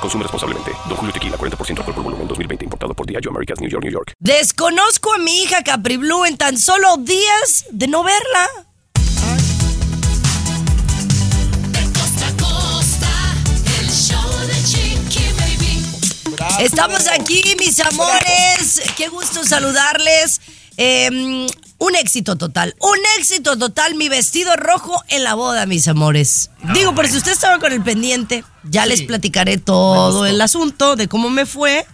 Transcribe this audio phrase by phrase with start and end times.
[0.00, 0.72] Consume responsablemente.
[0.88, 2.64] Don Julio Tequila, 40% alcohol por volumen, 2020.
[2.64, 4.12] Importado por Diageo Americas, New York, New York.
[4.18, 8.48] Desconozco a mi hija Capri Blue en tan solo días de no verla.
[16.58, 18.82] Estamos aquí, mis amores.
[18.96, 20.40] Qué gusto saludarles.
[20.82, 23.96] Eh, un éxito total, un éxito total.
[23.96, 26.50] Mi vestido rojo en la boda, mis amores.
[26.72, 31.06] Digo, por si ustedes estaban con el pendiente, ya les platicaré todo el asunto de
[31.06, 31.86] cómo me fue.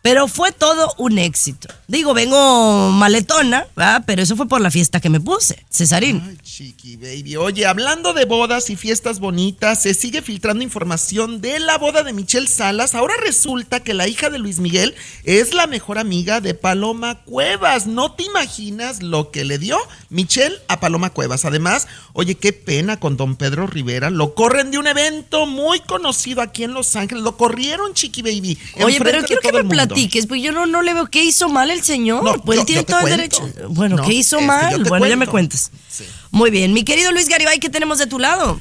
[0.00, 1.68] Pero fue todo un éxito.
[1.86, 4.02] Digo, vengo maletona, ¿verdad?
[4.04, 6.40] pero eso fue por la fiesta que me puse, Cesarín.
[6.56, 7.36] Chiqui baby.
[7.36, 12.12] Oye, hablando de bodas y fiestas bonitas, se sigue filtrando información de la boda de
[12.12, 12.94] Michelle Salas.
[12.94, 17.86] Ahora resulta que la hija de Luis Miguel es la mejor amiga de Paloma Cuevas.
[17.86, 19.78] No te imaginas lo que le dio
[20.10, 21.46] Michelle a Paloma Cuevas.
[21.46, 24.10] Además, oye, qué pena con don Pedro Rivera.
[24.10, 27.24] Lo corren de un evento muy conocido aquí en Los Ángeles.
[27.24, 28.58] Lo corrieron, chiqui baby.
[28.84, 31.70] Oye, pero quiero que me platiques, porque yo no, no le veo qué hizo mal
[31.70, 32.22] el señor.
[32.22, 33.48] No, pues yo- él tiene todo el derecho.
[33.70, 34.84] Bueno, No, ¿qué hizo mal?
[34.84, 35.70] Bueno, ya me cuentas.
[35.92, 36.06] Sí.
[36.30, 38.60] Muy bien, mi querido Luis Garibay, ¿qué tenemos de tu lado?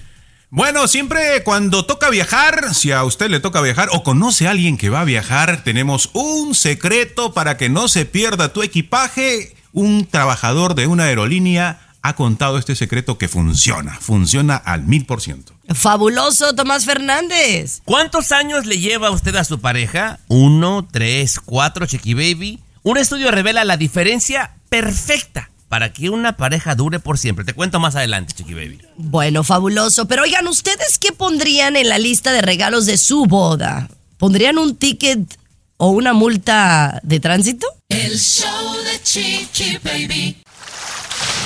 [0.53, 4.77] Bueno, siempre cuando toca viajar, si a usted le toca viajar o conoce a alguien
[4.77, 9.55] que va a viajar, tenemos un secreto para que no se pierda tu equipaje.
[9.71, 15.21] Un trabajador de una aerolínea ha contado este secreto que funciona, funciona al mil por
[15.21, 15.53] ciento.
[15.73, 17.81] Fabuloso Tomás Fernández.
[17.85, 20.19] ¿Cuántos años le lleva usted a su pareja?
[20.27, 22.59] Uno, tres, cuatro, Chiqui Baby.
[22.83, 27.45] Un estudio revela la diferencia perfecta para que una pareja dure por siempre.
[27.45, 28.81] Te cuento más adelante, Chiqui Baby.
[28.97, 30.05] Bueno, fabuloso.
[30.05, 33.87] Pero oigan, ¿ustedes qué pondrían en la lista de regalos de su boda?
[34.17, 35.39] ¿Pondrían un ticket
[35.77, 37.65] o una multa de tránsito?
[37.87, 40.43] El show de Chiqui Baby.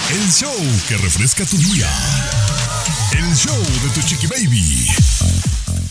[0.09, 0.57] El show
[0.87, 1.87] que refresca tu día.
[3.11, 4.87] El show de tu chiqui baby.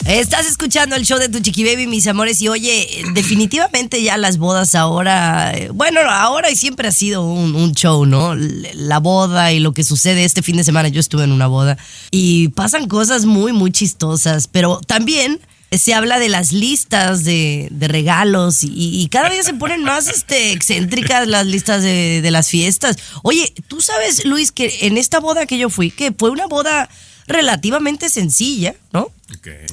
[0.06, 4.37] Estás escuchando el show de tu chiqui baby, mis amores, y oye, definitivamente ya las
[4.37, 8.34] bodas ahora, eh, bueno, ahora y siempre ha sido un, show, ¿no?
[8.34, 11.78] La boda y lo que sucede este fin de semana, yo estuve en una boda
[12.10, 15.41] y pasan cosas muy, muy chistosas, pero también
[15.72, 20.53] se habla de las listas de, regalos y, y cada día se ponen más este,
[20.53, 22.98] excéntricas las listas de, de las fiestas.
[23.22, 26.91] Oye, tú sabes, Luis, que en esta boda que yo fui, que fue una boda
[27.26, 29.10] relativamente sencilla, ¿no?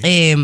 [0.03, 0.35] Eh,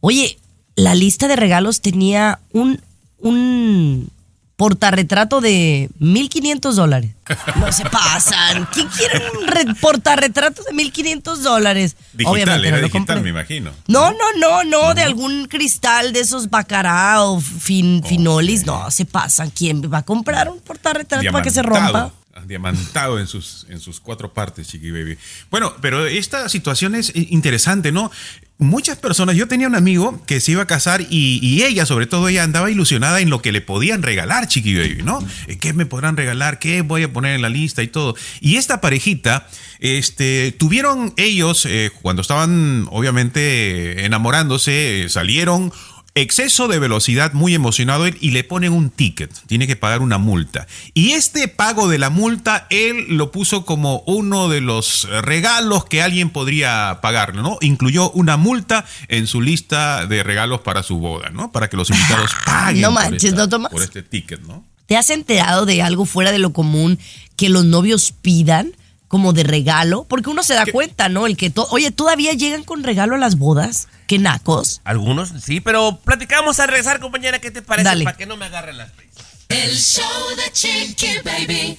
[0.00, 0.38] oye,
[0.76, 2.80] la lista de regalos tenía un,
[3.18, 4.08] un
[4.56, 7.10] portarretrato de 1.500 dólares.
[7.56, 8.68] No se pasan.
[8.72, 11.96] ¿Quién quiere un re- portarretrato de 1.500 dólares?
[12.12, 13.22] Digital, Obviamente era no digital, compré.
[13.22, 13.72] me imagino.
[13.88, 18.64] No, no, no, no, de algún cristal de esos bacará o fin, finolis.
[18.66, 19.50] No, se pasan.
[19.50, 22.12] ¿Quién va a comprar un portarretrato para que se rompa?
[22.46, 25.16] Diamantado, en sus, en sus cuatro partes, Chiqui Baby.
[25.50, 28.10] Bueno, pero esta situación es interesante, ¿no?
[28.58, 32.06] Muchas personas, yo tenía un amigo que se iba a casar y, y ella, sobre
[32.06, 35.18] todo ella, andaba ilusionada en lo que le podían regalar, Chiqui Baby, ¿no?
[35.48, 36.60] Eh, ¿Qué me podrán regalar?
[36.60, 38.14] ¿Qué voy a poner en la lista y todo?
[38.40, 39.48] Y esta parejita,
[39.80, 45.72] este, tuvieron ellos, eh, cuando estaban obviamente enamorándose, eh, salieron
[46.14, 50.18] exceso de velocidad, muy emocionado él, y le ponen un ticket, tiene que pagar una
[50.18, 50.66] multa.
[50.92, 56.02] Y este pago de la multa, él lo puso como uno de los regalos que
[56.02, 57.56] alguien podría pagar, ¿no?
[57.62, 61.50] Incluyó una multa en su lista de regalos para su boda, ¿no?
[61.50, 63.72] Para que los invitados paguen No por manches, esta- ¿no, Tomás?
[63.72, 64.64] por este ticket, ¿no?
[64.86, 66.98] ¿Te has enterado de algo fuera de lo común
[67.36, 68.72] que los novios pidan
[69.12, 70.04] como de regalo?
[70.08, 71.26] Porque uno se da cuenta, ¿no?
[71.26, 73.88] El que to- Oye, ¿todavía llegan con regalo a las bodas?
[74.06, 74.80] ¿Qué nacos?
[74.84, 77.84] Algunos sí, pero platicamos al regresar, compañera, ¿qué te parece?
[77.84, 78.04] Dale.
[78.04, 79.22] Para que no me agarren las prisas.
[79.50, 80.02] El show
[80.34, 81.78] de Chiqui Baby.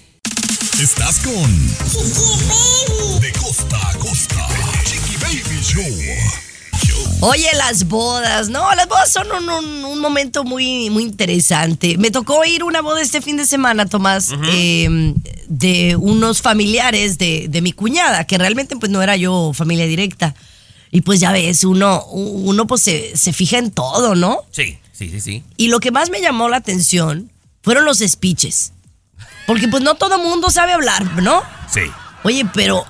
[0.80, 1.68] Estás con
[3.20, 4.48] De costa a costa.
[4.86, 6.53] Chiqui Baby Show.
[7.22, 11.98] Oye, las bodas, no, las bodas son un, un- un momento muy, muy interesante.
[11.98, 15.14] Me tocó ir a una boda este fin de semana, Tomás, eh,
[15.48, 20.36] de unos familiares de, de mi cuñada, que realmente pues no era yo familia directa.
[20.92, 24.40] Y pues ya ves, uno, uno pues se, se fija en todo, ¿no?
[24.52, 25.44] Sí, sí, sí, sí.
[25.58, 27.32] Y lo que más me llamó la atención
[27.62, 28.74] fueron los speeches.
[29.48, 31.42] Porque pues no todo mundo sabe hablar, ¿no?
[31.74, 31.82] Sí.
[32.24, 32.86] Oye, pero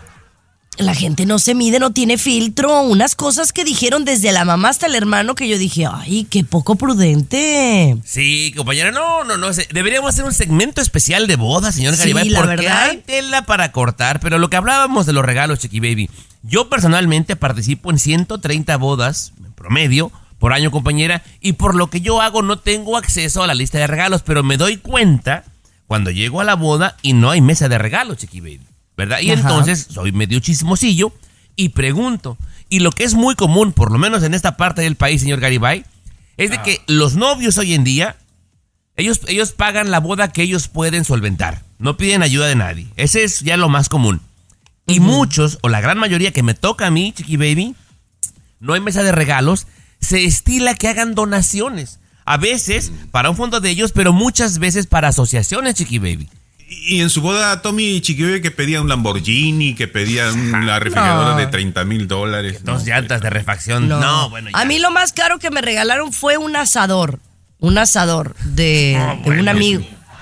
[0.78, 2.81] la gente no se mide, no tiene filtro.
[2.81, 6.44] Unas cosas que dijeron desde la mamá hasta el hermano que yo dije, ay, qué
[6.44, 7.98] poco prudente.
[8.04, 9.48] Sí, compañera, no, no, no.
[9.72, 12.84] Deberíamos hacer un segmento especial de boda, señor Sí, Garibay, la porque verdad.
[12.90, 14.20] hay tela para cortar.
[14.20, 16.10] Pero lo que hablábamos de los regalos, Chiqui Baby.
[16.42, 21.24] Yo personalmente participo en 130 bodas, en promedio, por año, compañera.
[21.40, 24.24] Y por lo que yo hago, no tengo acceso a la lista de regalos.
[24.24, 25.46] Pero me doy cuenta
[25.88, 28.62] cuando llego a la boda y no hay mesa de regalos, Chiqui Baby.
[28.95, 29.19] ¿Verdad?
[29.22, 29.42] Y Ajá.
[29.42, 31.13] entonces soy medio chismosillo
[31.56, 32.38] y pregunto.
[32.69, 35.40] Y lo que es muy común, por lo menos en esta parte del país, señor
[35.40, 35.86] Garibay,
[36.38, 38.16] es de que los novios hoy en día,
[38.95, 41.63] ellos, ellos pagan la boda que ellos pueden solventar.
[41.78, 42.88] No piden ayuda de nadie.
[42.95, 44.22] Ese es ya lo más común.
[44.88, 47.75] Y muchos, o la gran mayoría que me toca a mí, Chiqui Baby,
[48.60, 49.68] no hay mesa de regalos,
[50.00, 52.00] se estila que hagan donaciones.
[52.25, 56.30] A veces para un fondo de ellos, pero muchas veces para asociaciones, Chiqui Baby.
[56.81, 61.38] Y en su boda, Tommy Chiquibebe que pedía un Lamborghini, que pedía una refrigeradora No.
[61.38, 62.64] de 30 mil dólares.
[62.64, 63.88] Dos No, llantas de refacción.
[63.88, 64.60] No, bueno, ya.
[64.60, 67.20] A mí lo más caro que me regalaron fue un asador.
[67.60, 69.81] Un asador de, Ah, de bueno, un amigo.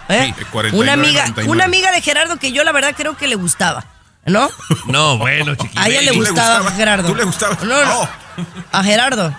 [0.09, 0.25] ¿eh?
[0.25, 1.49] Sí, de 49, una amiga, 99.
[1.51, 3.85] una amiga de Gerardo que yo la verdad creo que le gustaba.
[4.25, 4.47] ¿No?
[4.87, 6.75] No, bueno, Chiqui A ella le ¿Tú le gustaba, gustaba?
[6.77, 7.07] Gerardo.
[7.09, 7.57] ¿Tú le gustaba?
[7.63, 7.99] No, no.
[8.01, 8.09] Oh.
[8.71, 9.35] A Gerardo.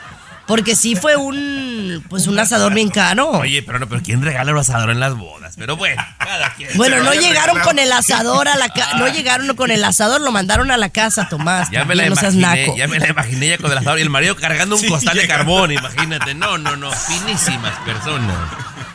[0.47, 3.29] Porque sí fue un pues un asador bien caro.
[3.31, 5.55] Oye, pero no, pero ¿quién regala un asador en las bodas?
[5.57, 6.71] Pero bueno, cada quien.
[6.77, 7.65] bueno, no llegaron regalado.
[7.65, 8.97] con el asador a la casa.
[8.99, 11.71] No llegaron con el asador, lo mandaron a la casa, Tomás.
[11.71, 12.77] Ya me la no imaginé, naco.
[12.77, 15.17] ya me la imaginé ya con el asador y el marido cargando un Sí, costal
[15.17, 16.35] de carbón, imagínate.
[16.35, 18.37] No, no, no, finísimas personas.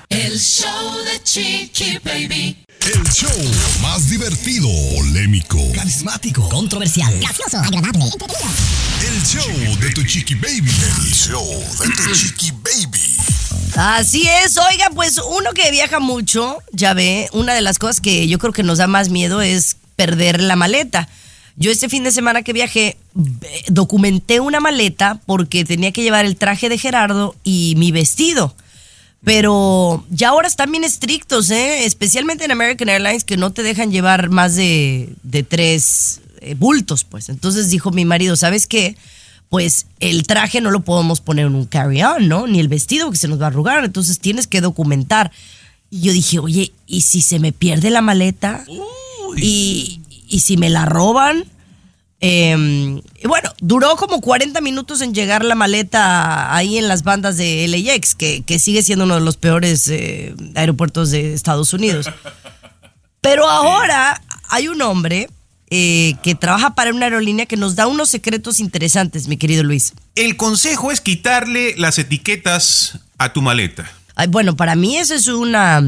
[0.10, 2.64] El show de Chiqui Baby.
[2.88, 3.30] El show
[3.81, 8.50] más divertido, polémico, Carismático, controversial, gracioso, agradable, entretenido.
[9.01, 10.72] el show de tu chiqui baby.
[11.06, 11.45] El show
[11.80, 13.18] de tu chiqui baby.
[13.75, 18.28] Así es, oiga, pues uno que viaja mucho, ya ve, una de las cosas que
[18.28, 21.10] yo creo que nos da más miedo es perder la maleta.
[21.57, 26.25] Yo este fin de semana que viajé, eh, documenté una maleta porque tenía que llevar
[26.25, 28.56] el traje de Gerardo y mi vestido.
[29.24, 31.86] Pero ya ahora están bien estrictos, ¿eh?
[31.86, 37.04] especialmente en American Airlines, que no te dejan llevar más de, de tres eh, bultos,
[37.04, 37.30] pues.
[37.30, 38.96] Entonces dijo mi marido, ¿sabes qué?
[39.50, 42.48] Pues el traje no lo podemos poner en un carry-on, ¿no?
[42.48, 43.84] Ni el vestido, porque se nos va a arrugar.
[43.84, 45.31] Entonces tienes que documentar.
[45.90, 48.66] Y yo dije, oye, ¿y si se me pierde la maleta?
[49.36, 51.46] Y, y si me la roban.
[52.19, 57.68] Eh, bueno, duró como 40 minutos en llegar la maleta ahí en las bandas de
[57.68, 62.10] LAX, que, que sigue siendo uno de los peores eh, aeropuertos de Estados Unidos.
[63.22, 65.30] Pero ahora hay un hombre
[65.69, 69.94] eh, que trabaja para una aerolínea que nos da unos secretos interesantes, mi querido Luis.
[70.16, 73.92] El consejo es quitarle las etiquetas a tu maleta.
[74.16, 75.84] Ay, bueno, para mí eso es una,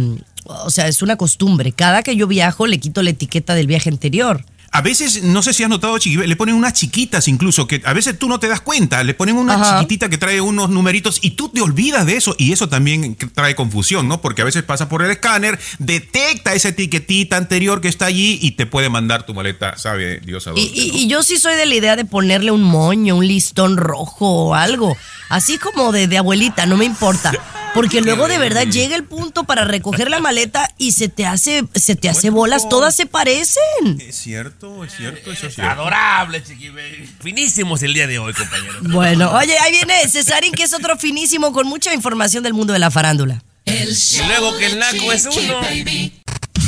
[0.45, 1.71] o sea, es una costumbre.
[1.71, 4.43] Cada que yo viajo le quito la etiqueta del viaje anterior.
[4.71, 7.93] A veces, no sé si has notado, Chiqui, le ponen unas chiquitas incluso, que a
[7.93, 9.75] veces tú no te das cuenta, le ponen una Ajá.
[9.79, 13.55] chiquitita que trae unos numeritos y tú te olvidas de eso y eso también trae
[13.55, 14.21] confusión, ¿no?
[14.21, 18.51] Porque a veces pasa por el escáner, detecta esa etiquetita anterior que está allí y
[18.51, 20.61] te puede mandar tu maleta, sabe Dios a dónde.
[20.61, 20.97] Y, y- ¿no?
[20.99, 24.53] y yo sí soy de la idea de ponerle un moño, un listón rojo o
[24.55, 24.95] algo.
[25.29, 27.31] Así como de, de abuelita, no me importa.
[27.73, 31.63] Porque luego de verdad llega el punto para recoger la maleta y se te hace,
[31.75, 33.99] se te hace bolas, todas se parecen.
[33.99, 35.71] Es cierto, es cierto, eso es cierto.
[35.71, 37.09] Adorable, Chiqui Baby.
[37.21, 38.73] Finísimos el día de hoy, compañero.
[38.81, 42.79] Bueno, oye, ahí viene Cesarín, que es otro finísimo con mucha información del mundo de
[42.79, 43.43] la farándula.
[43.65, 45.61] El show luego que el naco es uno.
[45.61, 46.18] Baby.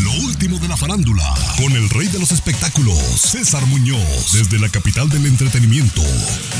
[0.03, 1.23] Lo último de la farándula,
[1.57, 6.01] con el rey de los espectáculos, César Muñoz, desde la capital del entretenimiento,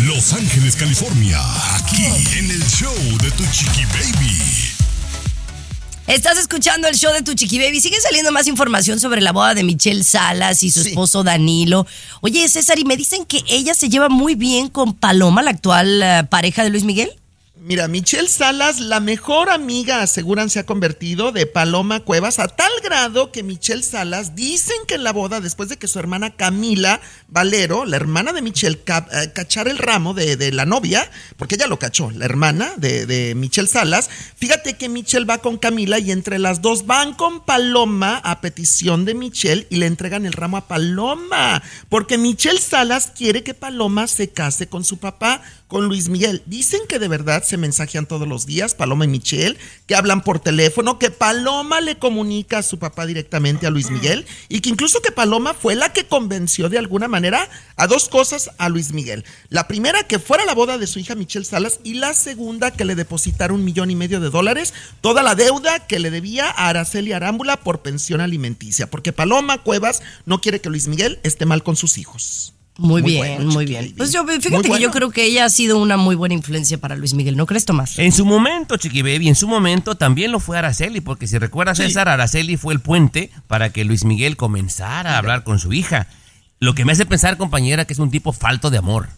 [0.03, 1.39] Los Ángeles, California,
[1.75, 2.05] aquí
[2.37, 4.37] en el show de tu chiqui baby.
[6.07, 7.79] Estás escuchando el show de tu chiqui baby.
[7.79, 10.89] Sigue saliendo más información sobre la boda de Michelle Salas y su Sí.
[10.89, 11.87] esposo Danilo.
[12.21, 16.01] Oye, César, y me dicen que ella se lleva muy bien con Paloma, la actual
[16.03, 17.11] eh, pareja de Luis Miguel.
[17.63, 22.71] Mira, Michelle Salas, la mejor amiga, aseguran, se ha convertido de Paloma Cuevas a tal
[22.83, 26.99] grado que Michelle Salas dicen que en la boda, después de que su hermana Camila
[27.27, 31.67] Valero, la hermana de Michelle, eh, cachara el ramo de, de la novia, porque ella
[31.67, 36.11] lo cachó, la hermana de, de Michelle Salas, fíjate que Michelle va con Camila y
[36.11, 40.57] entre las dos van con Paloma a petición de Michelle y le entregan el ramo
[40.57, 46.09] a Paloma, porque Michelle Salas quiere que Paloma se case con su papá, con Luis
[46.09, 46.43] Miguel.
[46.47, 50.41] Dicen que de verdad se mensajean todos los días, Paloma y Michelle, que hablan por
[50.41, 55.01] teléfono, que Paloma le comunica a su papá directamente a Luis Miguel y que incluso
[55.01, 57.47] que Paloma fue la que convenció de alguna manera
[57.77, 59.23] a dos cosas a Luis Miguel.
[59.47, 62.83] La primera, que fuera la boda de su hija Michelle Salas y la segunda, que
[62.83, 66.67] le depositara un millón y medio de dólares, toda la deuda que le debía a
[66.67, 71.63] Araceli Arámbula por pensión alimenticia, porque Paloma Cuevas no quiere que Luis Miguel esté mal
[71.63, 72.55] con sus hijos.
[72.77, 73.93] Muy, Muy bien, muy bien.
[73.97, 76.79] Pues yo, fíjate Muy que yo creo que ella ha sido una muy buena influencia
[76.79, 77.99] para Luis Miguel, ¿no crees, Tomás?
[77.99, 81.77] En su momento, Chiqui Baby, en su momento también lo fue Araceli, porque si recuerdas,
[81.77, 86.07] César, Araceli fue el puente para que Luis Miguel comenzara a hablar con su hija.
[86.59, 89.09] Lo que me hace pensar, compañera, que es un tipo falto de amor.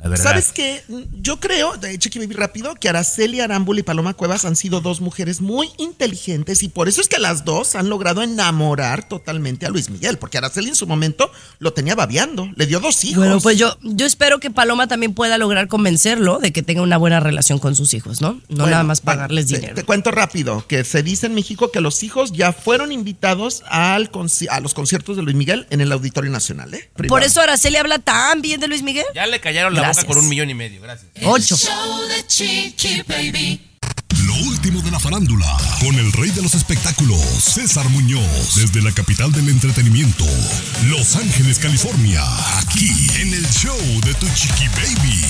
[0.00, 0.24] La verdad.
[0.24, 0.82] ¿Sabes qué?
[1.20, 5.00] Yo creo, de Chiqui Baby rápido, que Araceli Arámbula y Paloma Cuevas han sido dos
[5.00, 9.70] mujeres muy inteligentes y por eso es que las dos han logrado enamorar totalmente a
[9.70, 13.18] Luis Miguel, porque Araceli en su momento lo tenía babeando, le dio dos hijos.
[13.18, 16.96] Bueno, pues yo, yo espero que Paloma también pueda lograr convencerlo de que tenga una
[16.96, 18.34] buena relación con sus hijos, ¿no?
[18.34, 19.74] No Bueno, nada más pagarles dinero.
[19.74, 24.12] Te, cuento rápido que se dice en México que los hijos ya fueron invitados al
[24.12, 26.88] conci- a los conciertos de Luis Miguel en el Auditorio Nacional, ¿eh?
[27.08, 29.04] Por eso Araceli habla tan bien de Luis Miguel.
[29.14, 30.04] Ya le callaron la Gracias.
[30.04, 31.10] con un millón y medio, gracias.
[31.22, 31.56] Ocho.
[31.56, 33.60] Show de Chiqui Baby.
[34.26, 35.46] Lo último de la farándula,
[35.80, 40.24] con el rey de los espectáculos, César Muñoz, desde la capital del entretenimiento,
[40.86, 42.22] Los Ángeles, California,
[42.58, 42.90] aquí
[43.20, 45.24] en el show de Tu Chiqui Baby.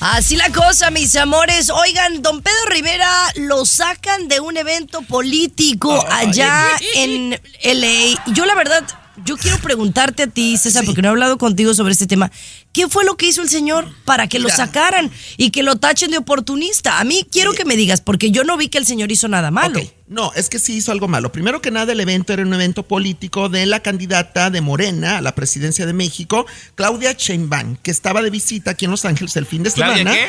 [0.00, 1.70] Así la cosa, mis amores.
[1.70, 7.30] Oigan, don Pedro Rivera lo sacan de un evento político allá en
[7.62, 8.32] LA.
[8.34, 8.84] Yo la verdad,
[9.24, 12.30] yo quiero preguntarte a ti, César, porque no he hablado contigo sobre este tema.
[12.74, 16.10] ¿Qué fue lo que hizo el señor para que lo sacaran y que lo tachen
[16.10, 16.98] de oportunista?
[16.98, 19.50] A mí quiero que me digas, porque yo no vi que el señor hizo nada
[19.52, 19.78] malo.
[19.78, 21.30] Ok, No, es que sí hizo algo malo.
[21.32, 25.20] Primero que nada, el evento era un evento político de la candidata de Morena a
[25.20, 29.46] la presidencia de México, Claudia Sheinbaum, que estaba de visita aquí en Los Ángeles el
[29.46, 30.12] fin de ¿Claudia semana.
[30.16, 30.28] qué?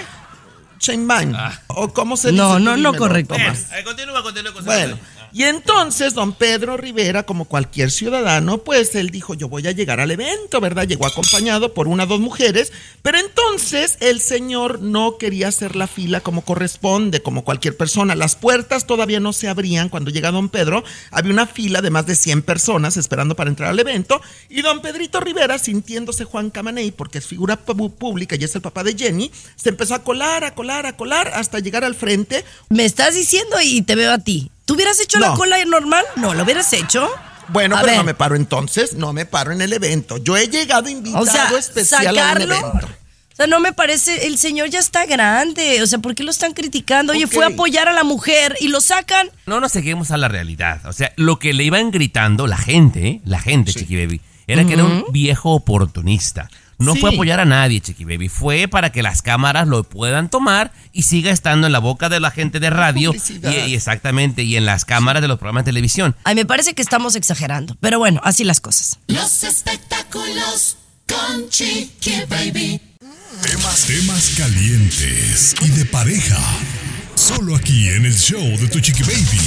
[0.79, 1.33] Sheinbaum.
[1.67, 2.59] ¿O cómo se No, dice?
[2.63, 3.33] no, no, dímelo, correcto.
[3.33, 3.65] Tomás.
[3.75, 4.99] Eh, continúa, continúa con Bueno,
[5.31, 9.99] y entonces don Pedro Rivera, como cualquier ciudadano, pues él dijo, yo voy a llegar
[9.99, 10.87] al evento, ¿verdad?
[10.87, 15.87] Llegó acompañado por una o dos mujeres, pero entonces el señor no quería hacer la
[15.87, 18.15] fila como corresponde, como cualquier persona.
[18.15, 20.83] Las puertas todavía no se abrían cuando llega don Pedro.
[21.11, 24.81] Había una fila de más de 100 personas esperando para entrar al evento y don
[24.81, 29.31] Pedrito Rivera, sintiéndose Juan Camaney, porque es figura pública y es el papá de Jenny,
[29.55, 32.45] se empezó a colar, a colar, a colar hasta llegar al frente.
[32.69, 34.51] Me estás diciendo y te veo a ti.
[34.65, 35.35] ¿Tú hubieras hecho la No.
[35.35, 36.03] cola normal?
[36.15, 37.09] No, ¿lo hubieras hecho?
[37.49, 37.97] Bueno, A pero ver.
[37.99, 40.17] no me paro entonces, no me paro en el evento.
[40.17, 42.55] Yo he llegado invitado O sea, especial a un sacarlo.
[42.55, 42.87] evento.
[42.87, 45.83] O sea, no me parece, el señor ya está grande.
[45.83, 47.11] O sea, ¿por qué lo están criticando?
[47.13, 47.33] Oye, Ok.
[47.33, 49.29] fue a apoyar a la mujer y lo sacan.
[49.45, 50.81] No nos seguimos a la realidad.
[50.85, 54.73] O sea, lo que le iban gritando la gente, la gente, Chiqui Baby, era que
[54.73, 56.49] era un viejo oportunista.
[56.77, 56.99] No Sí.
[56.99, 58.27] fue apoyar a nadie, Chiqui Baby.
[58.29, 62.19] Fue para que las cámaras lo puedan tomar y siga estando en la boca de
[62.19, 63.13] la gente de radio.
[63.43, 66.15] Y exactamente, y en las cámaras de los programas de televisión.
[66.25, 67.77] Ay, me parece que estamos exagerando.
[67.79, 68.99] Pero bueno, así las cosas.
[69.07, 70.77] Los espectáculos
[71.07, 72.81] con Chiqui Baby.
[73.41, 76.37] Temas, temas calientes y de pareja.
[77.15, 79.39] Solo aquí en el show de Tu Chiqui Baby.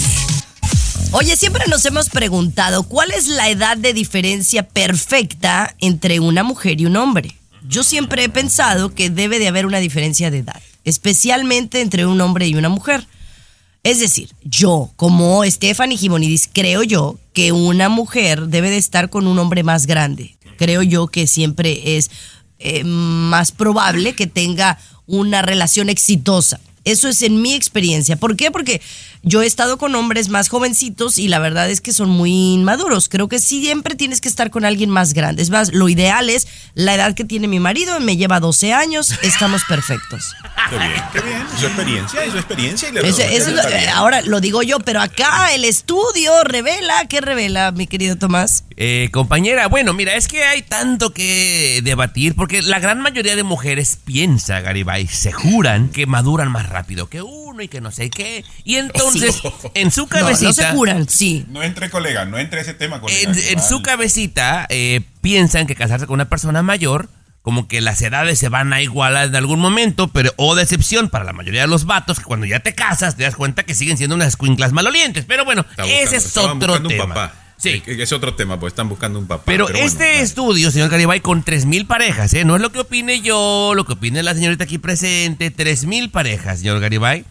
[1.10, 6.82] Oye, siempre nos hemos preguntado cuál es la edad de diferencia perfecta entre una mujer
[6.82, 7.34] y un hombre.
[7.66, 12.20] Yo siempre he pensado que debe de haber una diferencia de edad, especialmente entre un
[12.20, 13.06] hombre y una mujer.
[13.84, 19.26] Es decir, yo, como Stephanie Gimonidis, creo yo que una mujer debe de estar con
[19.26, 20.36] un hombre más grande.
[20.58, 22.10] Creo yo que siempre es
[22.58, 26.60] eh, más probable que tenga una relación exitosa.
[26.84, 28.16] Eso es en mi experiencia.
[28.16, 28.50] ¿Por qué?
[28.50, 28.80] Porque
[29.22, 33.08] yo he estado con hombres más jovencitos y la verdad es que son muy inmaduros.
[33.08, 35.42] Creo que siempre tienes que estar con alguien más grande.
[35.42, 39.12] Es más, lo ideal es la edad que tiene mi marido, me lleva 12 años,
[39.22, 40.34] estamos perfectos.
[40.70, 41.46] Qué bien, qué bien.
[41.58, 42.88] Su experiencia, es su experiencia.
[43.32, 43.62] Y eso lo-
[43.94, 48.64] ahora lo digo yo, pero acá el estudio revela, ¿qué revela, mi querido Tomás?
[48.76, 53.42] Eh, compañera, bueno, mira, es que hay tanto que debatir porque la gran mayoría de
[53.42, 58.10] mujeres piensa, Garibay, se juran que maduran más rápido que uno y que no sé
[58.10, 58.44] qué.
[58.64, 59.07] Y entonces,
[59.74, 60.48] en su cabecita...
[60.48, 61.44] no se curan, sí.
[61.48, 63.30] No entre, colega, no entre ese tema, colega.
[63.30, 67.08] en, en su cabecita eh, piensan que casarse con una persona mayor,
[67.42, 71.08] como que las edades se van a igualar en algún momento, pero o de excepción
[71.08, 73.74] para la mayoría de los vatos, que cuando ya te casas te das cuenta que
[73.74, 75.24] siguen siendo unas escuinclas malolientes.
[75.26, 77.14] Pero bueno, buscando- ese es otro buscando un tema.
[77.14, 77.34] papá.
[77.58, 77.82] Sí.
[77.86, 79.42] Es otro tema, pues están buscando un papá.
[79.44, 82.44] Pero, este estudio, señor Garibay, con 3.000 parejas, ¿eh?
[82.44, 85.52] No es lo que opine yo, lo que opine la señorita aquí presente.
[85.52, 87.24] 3.000 parejas, señor Garibay.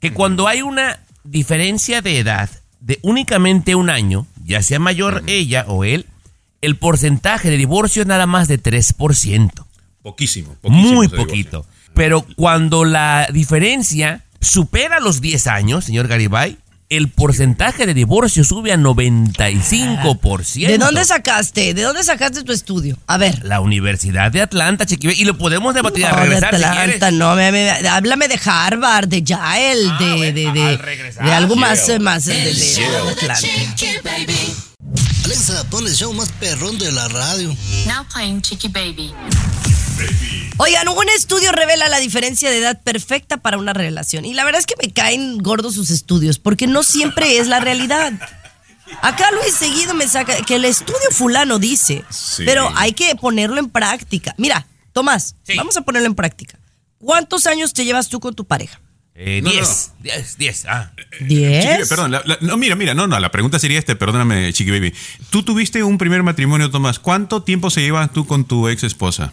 [0.00, 2.50] Que cuando hay una diferencia de edad
[2.80, 6.06] de únicamente un año, ya sea mayor ella o él,
[6.60, 9.64] el porcentaje de divorcio es nada más de 3%.
[10.02, 10.92] Poquísimo, poquísimo.
[10.92, 11.66] Muy poquito.
[11.94, 16.58] Pero cuando la diferencia supera los 10 años, señor Garibay,
[16.96, 20.66] el porcentaje de divorcio sube a 95%.
[20.66, 21.74] ¿De dónde sacaste?
[21.74, 22.96] ¿De dónde sacaste tu estudio?
[23.06, 23.44] A ver.
[23.44, 25.08] La Universidad de Atlanta, Chiqui.
[25.10, 27.12] Y lo podemos debatir No, al regresar de si Atlanta, quieres.
[27.18, 31.24] no, me- me- háblame de Harvard, de Yale, Ah, de, bueno, de, de, al regresar,
[31.24, 33.34] de algo más, más de, de- El de de Atlanta.
[33.34, 34.36] Chiqui Baby.
[35.24, 37.48] Alexa, Alexa, pon el show más perrón de la radio.
[37.86, 39.12] Now playing Chiqui Baby.
[40.56, 44.24] Oigan, un estudio revela la diferencia de edad perfecta para una relación.
[44.24, 47.58] Y la verdad es que me caen gordos sus estudios, porque no siempre es la
[47.60, 48.12] realidad.
[49.02, 52.44] Acá Luis seguido me saca que el estudio fulano dice, Sí.
[52.46, 54.34] pero hay que ponerlo en práctica.
[54.38, 55.56] Mira, Tomás, Sí.
[55.56, 56.56] vamos a ponerlo en práctica.
[56.98, 58.80] ¿Cuántos años te llevas tú con tu pareja?
[59.16, 60.66] Eh, No, no, 10, 10, 10.
[60.68, 60.92] Ah.
[61.18, 61.88] Chiqui, ¿Diez?
[61.88, 64.94] perdón, la- la- no, mira, mira, no, no, la pregunta sería este, perdóname, Chiqui Baby.
[65.30, 67.00] Tú tuviste un primer matrimonio, Tomás.
[67.00, 69.32] ¿Cuánto tiempo se llevas tú con tu ex esposa?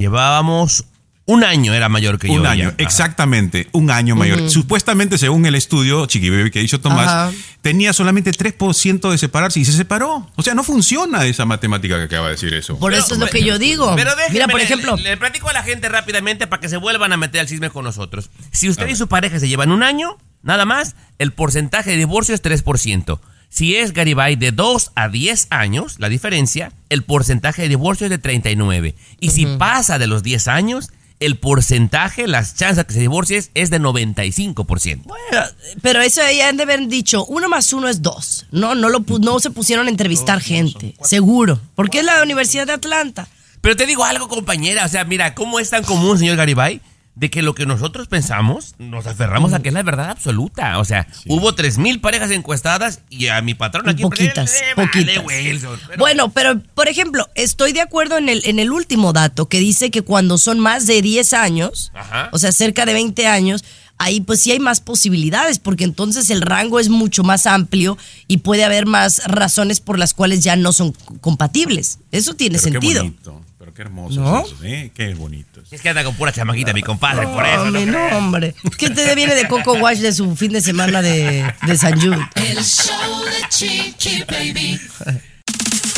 [0.00, 0.86] Llevábamos
[1.26, 2.34] un año, era mayor que yo.
[2.34, 4.48] Un año, exactamente, un año mayor.
[4.50, 7.32] Supuestamente, según el estudio, Chiqui Baby, que dicho Tomás, Ajá.
[7.60, 10.26] tenía solamente 3% de separarse y se separó.
[10.36, 12.78] O sea, no funciona esa matemática que acaba de decir eso.
[12.78, 13.94] Por eso es lo que yo digo.
[13.94, 16.68] Pero déjenme, Mira, por le- ejemplo, Le, le platico a la gente rápidamente para que
[16.70, 18.30] se vuelvan a meter al chisme con nosotros.
[18.50, 22.34] Si usted y su pareja se llevan un año, nada más, el porcentaje de divorcio
[22.34, 23.20] es 3%.
[23.50, 28.10] Si es Garibay de 2 a 10 años, la diferencia, el porcentaje de divorcio es
[28.10, 28.94] de 39.
[29.20, 33.68] Y si pasa de los 10 años, el porcentaje, las chances que se divorcies es
[33.70, 35.02] de 95%.
[35.04, 35.44] Bueno,
[35.82, 38.46] pero eso ya han de haber dicho, uno más uno es dos.
[38.52, 41.60] No, no, lo, pu- no se pusieron a entrevistar gente, seguro.
[41.74, 43.28] Porque es la Universidad de Atlanta.
[43.60, 44.86] Pero te digo algo, compañera.
[44.86, 46.80] O sea, mira, ¿cómo es tan común, señor Garibay?
[47.16, 50.78] De que lo que nosotros pensamos, nos aferramos a que es la verdad absoluta.
[50.78, 54.02] O sea, hubo 3.000 parejas encuestadas y a mi patrón aquí...
[54.02, 55.24] Poquitas, le- le vale, poquitas.
[55.24, 55.78] Wilson.
[55.88, 59.58] Pero- Bueno, pero por ejemplo, estoy de acuerdo en el, en el último dato que
[59.58, 62.30] dice que cuando son más de 10 años, Ajá.
[62.32, 63.64] o sea, cerca de 20 años,
[63.98, 67.98] ahí pues sí hay más posibilidades, porque entonces el rango es mucho más amplio
[68.28, 71.98] y puede haber más razones por las cuales ya no son compatibles.
[72.12, 73.02] Eso tiene Pero sentido.
[73.02, 74.44] Qué bonito, pero qué hermoso ¿No?
[74.62, 74.90] ¿eh?
[74.94, 75.62] Qué bonito.
[75.70, 77.62] Es que anda con pura chamaquita, mi compadre, por eso.
[77.62, 78.10] Hombre, ¿no?
[78.10, 78.54] no, hombre.
[78.78, 82.26] Que te viene de Coco Wash de su fin de semana de, de San Jude.
[82.36, 84.80] El show de Chiqui Baby.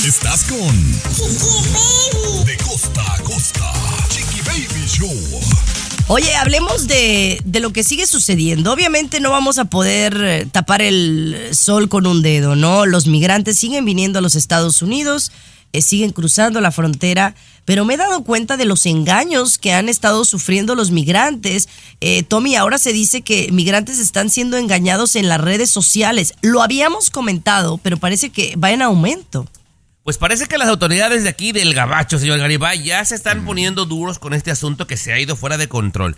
[0.06, 0.92] Estás con
[2.44, 3.72] De costa a costa.
[4.08, 5.40] Chiqui Baby Show.
[6.08, 8.72] Oye, hablemos de, de lo que sigue sucediendo.
[8.72, 12.84] Obviamente no vamos a poder eh, tapar el sol con un dedo, ¿no?
[12.86, 15.30] Los migrantes siguen viniendo a los Estados Unidos,
[15.72, 17.34] eh, siguen cruzando la frontera,
[17.64, 21.68] pero me he dado cuenta de los engaños que han estado sufriendo los migrantes.
[22.00, 26.34] Eh, Tommy, ahora se dice que migrantes están siendo engañados en las redes sociales.
[26.42, 29.48] Lo habíamos comentado, pero parece que va en aumento.
[30.04, 33.86] Pues parece que las autoridades de aquí del Gabacho, señor Garibay, ya se están poniendo
[33.86, 36.16] duros con este asunto que se ha ido fuera de control.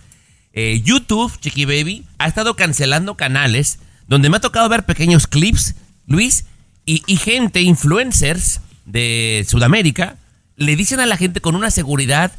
[0.53, 5.75] Eh, YouTube, Chiqui Baby, ha estado cancelando canales donde me ha tocado ver pequeños clips,
[6.07, 6.45] Luis,
[6.85, 10.17] y, y gente, influencers de Sudamérica,
[10.55, 12.31] le dicen a la gente con una seguridad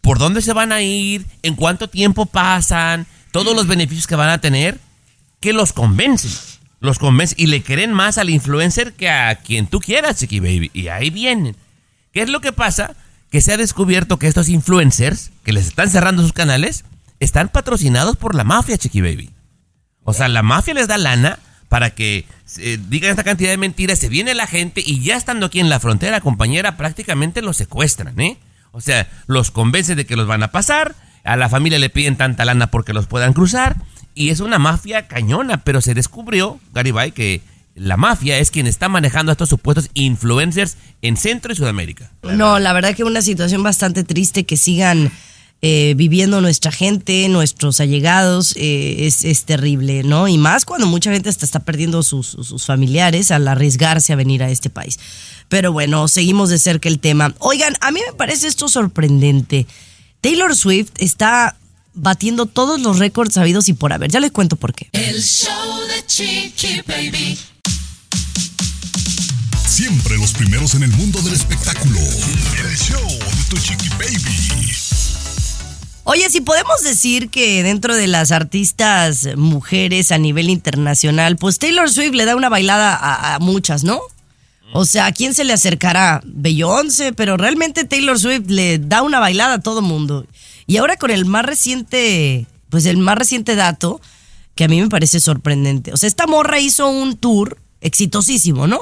[0.00, 4.30] por dónde se van a ir, en cuánto tiempo pasan, todos los beneficios que van
[4.30, 4.78] a tener,
[5.40, 6.30] que los convencen.
[6.80, 10.70] Los convencen y le creen más al influencer que a quien tú quieras, Chiqui Baby.
[10.72, 11.56] Y ahí vienen.
[12.12, 12.94] ¿Qué es lo que pasa?
[13.30, 16.84] Que se ha descubierto que estos influencers, que les están cerrando sus canales,
[17.20, 19.30] están patrocinados por la mafia, Chiqui Baby.
[20.04, 22.24] O sea, la mafia les da lana para que
[22.58, 25.68] eh, digan esta cantidad de mentiras, se viene la gente y ya estando aquí en
[25.68, 28.38] la frontera, compañera, prácticamente los secuestran, ¿eh?
[28.72, 32.16] O sea, los convencen de que los van a pasar, a la familia le piden
[32.16, 33.76] tanta lana porque los puedan cruzar,
[34.14, 37.42] y es una mafia cañona, pero se descubrió, Garibay, que
[37.74, 42.10] la mafia es quien está manejando a estos supuestos influencers en Centro y Sudamérica.
[42.22, 45.12] No, la verdad que una situación bastante triste que sigan
[45.60, 50.28] eh, viviendo nuestra gente, nuestros allegados, eh, es, es terrible, ¿no?
[50.28, 54.42] Y más cuando mucha gente hasta está perdiendo sus, sus familiares al arriesgarse a venir
[54.42, 54.98] a este país.
[55.48, 57.34] Pero bueno, seguimos de cerca el tema.
[57.38, 59.66] Oigan, a mí me parece esto sorprendente.
[60.20, 61.56] Taylor Swift está
[61.94, 64.10] batiendo todos los récords sabidos y por haber.
[64.10, 64.88] Ya les cuento por qué.
[64.92, 67.38] El show de Chiqui Baby.
[69.66, 72.00] Siempre los primeros en el mundo del espectáculo.
[72.00, 74.87] El show de tu Chiqui Baby.
[76.10, 81.90] Oye, si podemos decir que dentro de las artistas mujeres a nivel internacional, pues Taylor
[81.90, 84.00] Swift le da una bailada a, muchas, ¿no?
[84.72, 86.22] O sea, ¿a quién se le acercará?
[86.24, 90.24] Beyoncé, pero realmente Taylor Swift le da una bailada a todo mundo.
[90.66, 94.00] Y ahora con el más reciente, pues el más reciente dato,
[94.54, 95.92] que a mí me parece sorprendente.
[95.92, 98.80] O sea, esta morra hizo un tour exitosísimo, ¿no?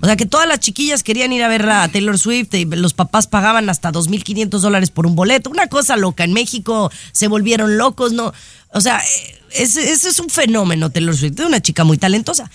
[0.00, 2.94] O sea, que todas las chiquillas querían ir a ver a Taylor Swift y los
[2.94, 5.50] papás pagaban hasta 2.500 dólares por un boleto.
[5.50, 6.24] Una cosa loca.
[6.24, 8.32] En México se volvieron locos, ¿no?
[8.72, 11.38] O sea, eh, ese, ese es un fenómeno, Taylor Swift.
[11.38, 12.50] Es una chica muy talentosa.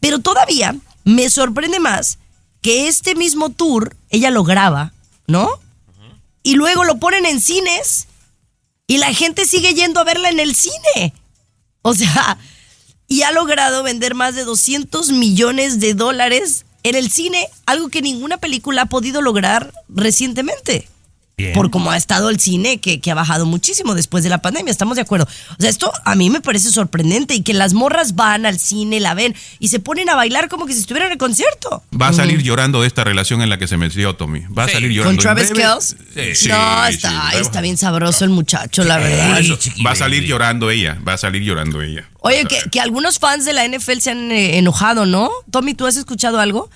[0.00, 2.18] Pero todavía me sorprende más
[2.62, 4.92] que este mismo tour ella lo graba,
[5.26, 5.50] ¿no?
[6.42, 8.08] Y luego lo ponen en cines
[8.86, 11.12] y la gente sigue yendo a verla en el cine.
[11.82, 12.38] O sea,
[13.12, 18.00] y ha logrado vender más de 200 millones de dólares en el cine algo que
[18.00, 20.88] ninguna película ha podido lograr recientemente.
[21.36, 21.54] Bien.
[21.54, 24.70] Por cómo ha estado el cine, que, que ha bajado muchísimo después de la pandemia,
[24.70, 25.26] estamos de acuerdo.
[25.58, 29.00] O sea, esto a mí me parece sorprendente y que las morras van al cine,
[29.00, 31.82] la ven y se ponen a bailar como que si estuvieran en el concierto.
[32.00, 34.40] Va a salir llorando de esta relación en la que se metió Tommy.
[34.56, 34.74] Va a Sí.
[34.74, 35.40] salir ¿Con llorando.
[35.42, 35.50] en Travis.
[35.52, 36.34] Kelce?
[36.34, 37.36] Sí, no, sí, está, sí.
[37.40, 39.40] está bien sabroso el muchacho, la verdad.
[39.86, 40.98] Va a salir llorando ella.
[41.06, 42.08] Va a salir llorando ella.
[42.20, 45.30] Oye, que, que algunos fans de la NFL se han eh, enojado, ¿no?
[45.50, 46.70] Tommy, ¿tú has escuchado algo?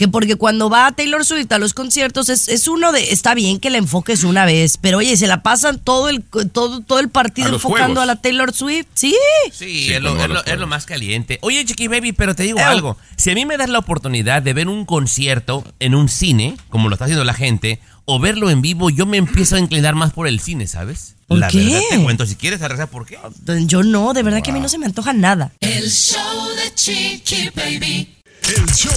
[0.00, 3.60] Que porque cuando va Taylor Swift a los conciertos es, es uno de, está bien
[3.60, 7.10] que la enfoques una vez, pero oye, se la pasan todo el, todo, todo el
[7.10, 8.02] partido A enfocando juegos.
[8.04, 9.14] a la Taylor Swift, sí.
[9.52, 10.68] Sí, Sí, es, lo, como es lo- los es lo juegos.
[10.70, 11.38] más caliente.
[11.42, 12.96] Oye, Chiqui Baby, pero te digo algo.
[13.16, 16.88] Si a mí me das la oportunidad de ver un concierto en un cine, como
[16.88, 20.14] lo está haciendo la gente, o verlo en vivo, yo me empiezo a inclinar más
[20.14, 21.14] por el cine, ¿sabes?
[21.26, 21.58] ¿Por la qué?
[21.62, 23.18] verdad te cuento, si quieres, arreglar por qué.
[23.66, 25.52] Yo no, de verdad que a mí no se me antoja nada.
[25.60, 28.16] El show de Chiqui Baby.
[28.50, 28.92] El show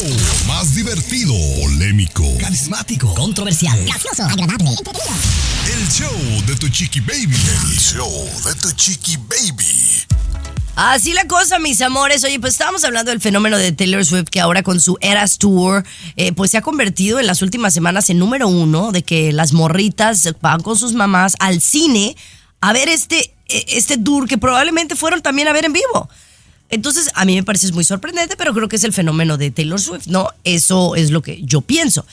[0.48, 7.36] más divertido, polémico, Carismático, controversial, gracioso, agradable, el show de tu chiqui baby.
[7.36, 8.10] El show
[8.46, 10.06] de tu chiqui baby.
[10.76, 12.24] Así la cosa, mis amores.
[12.24, 15.84] Oye, pues estábamos hablando del fenómeno de Taylor Swift que ahora con su Eras Tour,
[16.16, 19.54] eh, pues se ha convertido en las últimas semanas en número uno de que las
[19.54, 22.18] morritas van con sus mamás al cine
[22.60, 26.10] a ver este, eh, este tour que probablemente fueron también a ver en vivo.
[26.74, 29.80] Entonces, a mí me parece muy sorprendente, pero creo que es el fenómeno de Taylor
[29.80, 30.30] Swift, ¿no?
[30.44, 32.04] Eso es lo que yo pienso.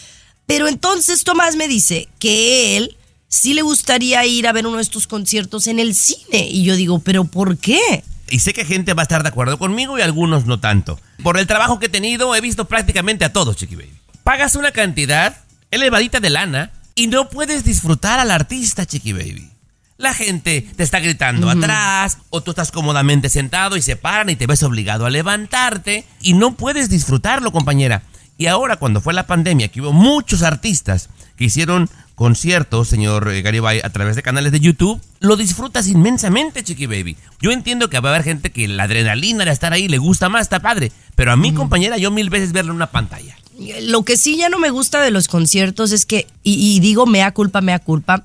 [0.44, 2.94] Pero entonces Tomás me dice que él
[3.26, 6.46] sí le gustaría ir a ver uno de estos conciertos en el cine.
[6.50, 8.04] Y yo digo, ¿pero por qué?
[8.28, 11.00] Y sé que gente va a estar de acuerdo conmigo y algunos no tanto.
[11.22, 13.94] Por el trabajo que he tenido, he visto prácticamente a todos, Chiqui Baby.
[14.24, 15.38] Pagas una cantidad
[15.70, 19.50] elevadita de lana y no puedes disfrutar al artista, Chiqui Baby.
[20.00, 24.36] La gente te está gritando atrás o tú estás cómodamente sentado y se paran y
[24.36, 28.02] te ves obligado a levantarte y no puedes disfrutarlo, compañera.
[28.38, 33.42] Y ahora cuando fue la pandemia, que hubo muchos artistas que hicieron conciertos, señor eh,
[33.42, 37.18] Garibay, a través de canales de YouTube, lo disfrutas inmensamente, Chiqui Baby.
[37.42, 40.30] Yo entiendo que va a haber gente que la adrenalina de estar ahí le gusta
[40.30, 40.92] más, está padre.
[41.14, 43.36] Pero a mi compañera, yo mil veces verlo en una pantalla.
[43.82, 47.04] Lo que sí ya no me gusta de los conciertos es que, y, y digo
[47.04, 48.24] mea culpa, mea culpa,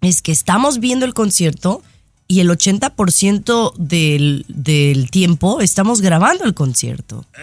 [0.00, 1.82] es que estamos viendo el concierto
[2.30, 7.24] y el 80% del, del tiempo estamos grabando el concierto.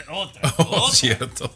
[0.57, 1.53] Oh, cierto.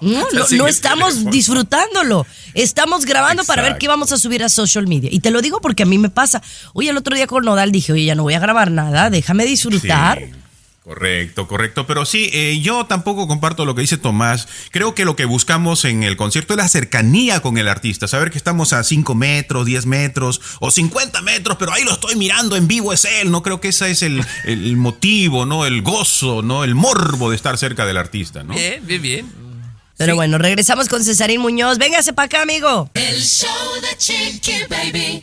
[0.00, 1.30] No, estamos teléfono.
[1.30, 2.26] disfrutándolo.
[2.54, 5.10] Estamos grabando para ver qué vamos a subir a social media.
[5.12, 6.42] Y te lo digo porque a mí me pasa.
[6.72, 9.44] Oye, el otro día con Nodal dije, oye, ya no voy a grabar nada, déjame
[9.44, 10.18] disfrutar.
[10.18, 10.32] Sí,
[10.88, 11.86] Correcto, correcto.
[11.86, 14.48] Pero sí, eh, yo tampoco comparto lo que dice Tomás.
[14.70, 18.08] Creo que lo que buscamos en el concierto es la cercanía con el artista.
[18.08, 22.16] Saber que estamos a 5 metros, 10 metros o 50 metros, pero ahí lo estoy
[22.16, 23.30] mirando en vivo, es él.
[23.30, 25.66] No creo que ese es el, el motivo, ¿no?
[25.66, 26.64] El gozo, ¿no?
[26.64, 28.54] El morbo de estar cerca del artista, ¿no?
[28.54, 29.32] Bien, bien, bien.
[29.98, 31.76] Pero bueno, regresamos con Cesarín Muñoz.
[31.76, 32.90] Véngase para acá, amigo.
[32.94, 33.50] El show
[33.82, 35.22] de Chiqui Baby.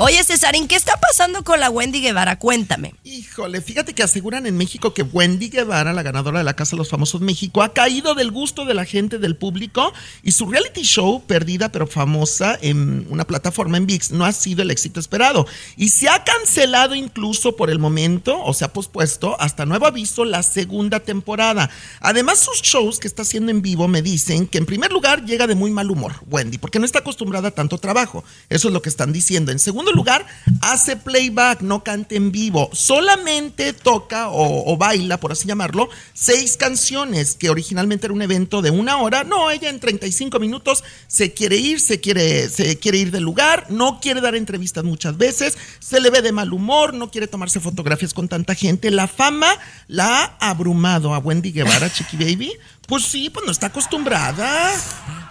[0.00, 2.38] Oye, Cesarín, ¿qué está pasando con la Wendy Guevara?
[2.38, 2.94] Cuéntame.
[3.02, 6.76] Híjole, fíjate que aseguran en México que Wendy Guevara, la ganadora de la Casa de
[6.76, 10.82] los Famosos México, ha caído del gusto de la gente, del público, y su reality
[10.82, 15.48] show, perdida pero famosa en una plataforma en VIX, no ha sido el éxito esperado.
[15.76, 20.24] Y se ha cancelado incluso por el momento, o se ha pospuesto, hasta nuevo aviso,
[20.24, 21.70] la segunda temporada.
[21.98, 25.48] Además, sus shows que está haciendo en vivo me dicen que en primer lugar llega
[25.48, 28.22] de muy mal humor, Wendy, porque no está acostumbrada a tanto trabajo.
[28.48, 29.50] Eso es lo que están diciendo.
[29.50, 30.26] En segundo lugar,
[30.60, 32.70] hace playback, no canta en vivo.
[32.72, 38.62] Solamente toca o, o baila, por así llamarlo, seis canciones, que originalmente era un evento
[38.62, 39.24] de una hora.
[39.24, 43.66] No, ella en 35 minutos se quiere ir, se quiere, se quiere ir del lugar,
[43.68, 47.60] no quiere dar entrevistas muchas veces, se le ve de mal humor, no quiere tomarse
[47.60, 48.90] fotografías con tanta gente.
[48.90, 49.48] La fama
[49.86, 52.52] la ha abrumado a Wendy Guevara, Chiqui Baby.
[52.88, 54.72] Pues sí, pues no está acostumbrada.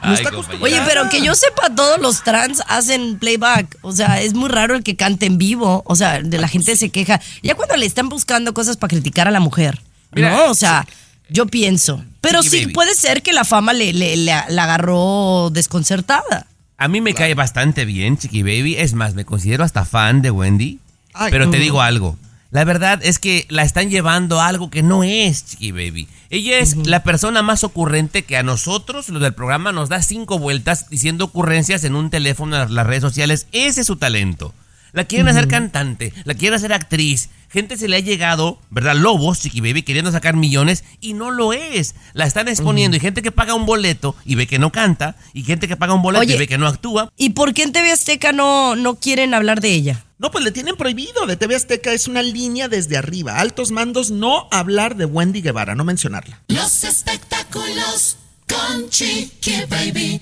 [0.04, 0.63] No Ay, está acostumbrada.
[0.63, 3.78] Oye, pero que yo sepa, todos los trans hacen playback.
[3.82, 5.82] O sea, es muy raro el que cante en vivo.
[5.88, 7.20] O sea, de la gente se queja.
[7.41, 9.82] Ya cuando le están buscando cosas para criticar a la mujer.
[10.12, 10.52] Mira, ¿No?
[10.52, 10.86] O sea,
[11.30, 12.06] yo pienso.
[12.22, 12.74] Pero sí, baby.
[12.74, 16.46] puede ser que la fama le, le- le- la agarró desconcertada.
[16.78, 18.76] A mí me cae bastante bien, Chiqui Baby.
[18.78, 20.80] Es más, me considero hasta fan de Wendy.
[21.15, 21.63] Ay, pero te no.
[21.63, 22.17] digo algo.
[22.49, 26.07] La verdad es que la están llevando a algo que no es, Chiqui Baby.
[26.29, 30.39] Ella es la persona más ocurrente que a nosotros, los del programa, nos da cinco
[30.39, 33.47] vueltas diciendo ocurrencias en un teléfono, en las redes sociales.
[33.51, 34.53] Ese es su talento.
[34.93, 37.29] La quieren hacer cantante, la quieren hacer actriz.
[37.49, 38.95] Gente se le ha llegado, ¿verdad?
[38.95, 41.95] Lobos, Chiqui Baby, queriendo sacar millones y no lo es.
[42.13, 45.43] La están exponiendo y gente que paga un boleto y ve que no canta y
[45.43, 46.36] gente que paga un boleto Oye.
[46.36, 47.12] y ve que no actúa.
[47.17, 50.07] ¿Y por qué en TV Azteca no, no quieren hablar de ella?
[50.19, 51.27] No, pues le tienen prohibido.
[51.27, 53.39] De TV Azteca es una línea desde arriba.
[53.39, 56.41] Altos mandos no hablar de Wendy Guevara, no mencionarla.
[56.47, 60.19] Los espectáculos con Chiqui Baby.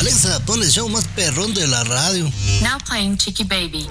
[0.00, 2.24] Alexa, pon el show más perrón de la radio.
[2.62, 3.88] Now playing Chiqui Baby.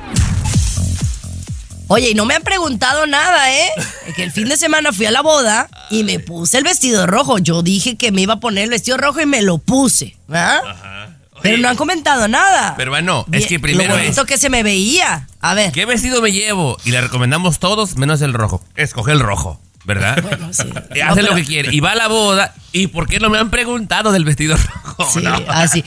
[1.89, 3.69] Oye, y no me han preguntado nada, ¿eh?
[4.15, 7.37] Que el fin de semana fui a la boda y me puse el vestido rojo.
[7.37, 11.18] Yo dije que me iba a poner el vestido rojo y me lo puse, ¿verdad?
[11.41, 12.73] Pero no han comentado nada.
[12.77, 14.19] Pero bueno, es que primero Lo es.
[14.27, 15.27] que se me veía.
[15.41, 15.71] A ver.
[15.71, 16.77] ¿Qué vestido me llevo?
[16.85, 18.63] Y le recomendamos todos menos el rojo.
[18.75, 20.17] Escoge el rojo, ¿verdad?
[20.51, 20.63] sí.
[20.95, 21.73] Y No, Hace lo que quiere.
[21.75, 22.53] Y va a la boda.
[22.71, 25.09] ¿Y por qué no me han preguntado del vestido rojo?
[25.11, 25.35] Sí, No.
[25.47, 25.83] así.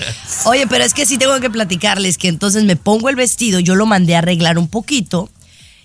[0.46, 3.74] Oye, pero es que sí tengo que platicarles que entonces me pongo el vestido, yo
[3.74, 5.30] lo mandé a arreglar un poquito.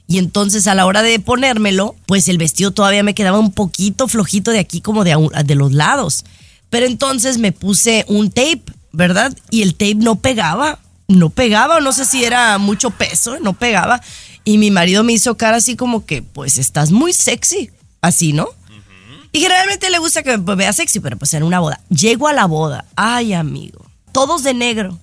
[0.09, 4.07] Y entonces a la hora de ponérmelo, pues el vestido todavía me quedaba un poquito
[4.07, 6.23] flojito de aquí como de, a un- de los lados.
[6.69, 8.61] Pero entonces me puse un tape,
[8.97, 9.31] ¿verdad?
[9.51, 14.01] Y el tape no pegaba, no pegaba, no sé si era mucho peso, no pegaba.
[14.43, 17.69] Y mi marido me hizo cara así como que, pues estás muy sexy,
[18.01, 18.49] así, ¿no?
[19.31, 21.79] Y generalmente le gusta que me vea sexy, pero pues en una boda.
[21.89, 24.97] Llego a la boda, ay amigo, todos de negro.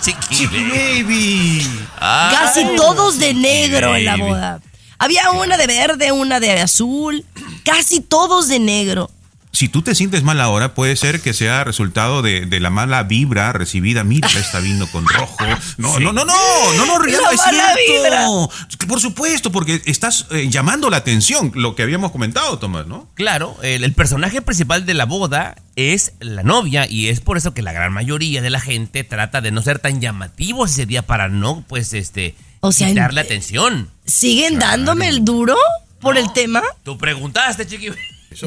[0.00, 1.66] Chiqui, baby.
[1.98, 4.60] Casi todos de negro en la boda.
[4.96, 7.26] Había una de verde, una de azul,
[7.64, 9.10] casi todos de negro.
[9.54, 13.02] Si tú te sientes mal ahora, puede ser que sea resultado de, de la mala
[13.02, 14.02] vibra recibida.
[14.02, 15.36] Mira, está viendo con rojo.
[15.76, 16.34] No, no, no, no,
[16.74, 17.40] no, no, Rihanna, La es
[17.86, 18.50] cierto.
[18.88, 23.08] Por supuesto, porque estás eh, llamando la atención, lo que habíamos comentado, Tomás, ¿no?
[23.14, 27.52] Claro, el, el personaje principal de la boda es la novia y es por eso
[27.52, 31.02] que la gran mayoría de la gente trata de no ser tan llamativos ese día
[31.02, 33.90] para no, pues, este, O sea, quitarle en- atención.
[34.06, 35.56] ¿Siguen dándome el duro
[36.00, 36.62] por el tema?
[36.84, 37.90] Tú preguntaste, chiqui.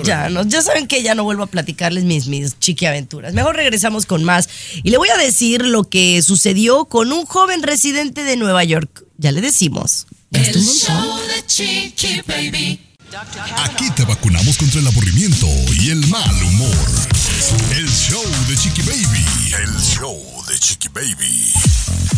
[0.04, 3.34] Ya, no, ya saben que ya no vuelvo a platicarles mis, mis chiquiaventuras.
[3.34, 4.50] Mejor regresamos con más.
[4.84, 9.06] Y le voy a decir lo que sucedió con un joven residente de Nueva York.
[9.18, 10.08] Ya le decimos.
[10.32, 12.82] El show de Chiqui Baby.
[13.58, 15.48] Aquí te vacunamos contra el aburrimiento
[15.80, 16.88] y el mal humor.
[17.78, 19.26] El show de Chiqui Baby.
[19.64, 21.54] El show de Chiqui Baby.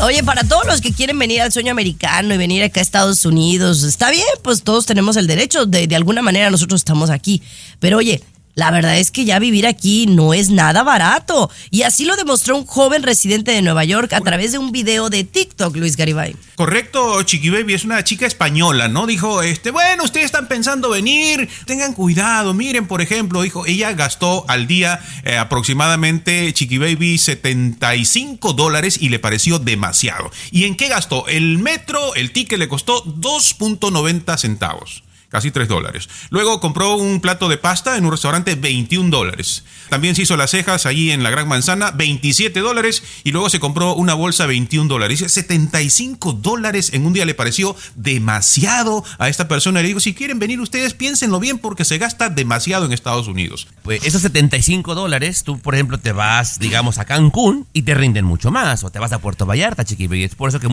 [0.02, 3.26] Oye, para todos los que quieren venir al sueño americano y venir acá a Estados
[3.26, 7.42] Unidos, está bien, pues todos tenemos el derecho, de, de alguna manera nosotros estamos aquí.
[7.80, 8.22] Pero oye,
[8.58, 11.52] la verdad es que ya vivir aquí no es nada barato.
[11.70, 15.12] Y así lo demostró un joven residente de Nueva York a través de un video
[15.12, 16.36] de TikTok, Luis Garibay.
[16.56, 19.06] Correcto, Chiqui Baby es una chica española, ¿no?
[19.06, 24.44] Dijo, este, bueno, ustedes están pensando venir, tengan cuidado, miren, por ejemplo, dijo, ella gastó
[24.48, 30.32] al día eh, aproximadamente, Chiqui Baby, 75 dólares y le pareció demasiado.
[30.50, 31.28] ¿Y en qué gastó?
[31.28, 35.04] El metro, el ticket le costó 2.90 centavos.
[35.30, 36.08] Casi 3 dólares.
[36.30, 39.66] Luego compró un plato de pasta en un restaurante, 21 dólares.
[39.90, 43.04] También se hizo las cejas allí en la Gran Manzana, 27 dólares.
[43.24, 45.20] Y luego se compró una bolsa, 21 dólares.
[45.20, 49.82] Dice, 75 dólares en un día le pareció demasiado a esta persona.
[49.82, 53.68] Le digo, si quieren venir ustedes, piénsenlo bien porque se gasta demasiado en Estados Unidos.
[53.84, 58.24] Pues esos 75 dólares, tú, por ejemplo, te vas, digamos, a Cancún y te rinden
[58.24, 58.84] mucho más.
[58.84, 60.08] O te vas a Puerto Vallarta, chiqui.
[60.10, 60.70] Y es por eso que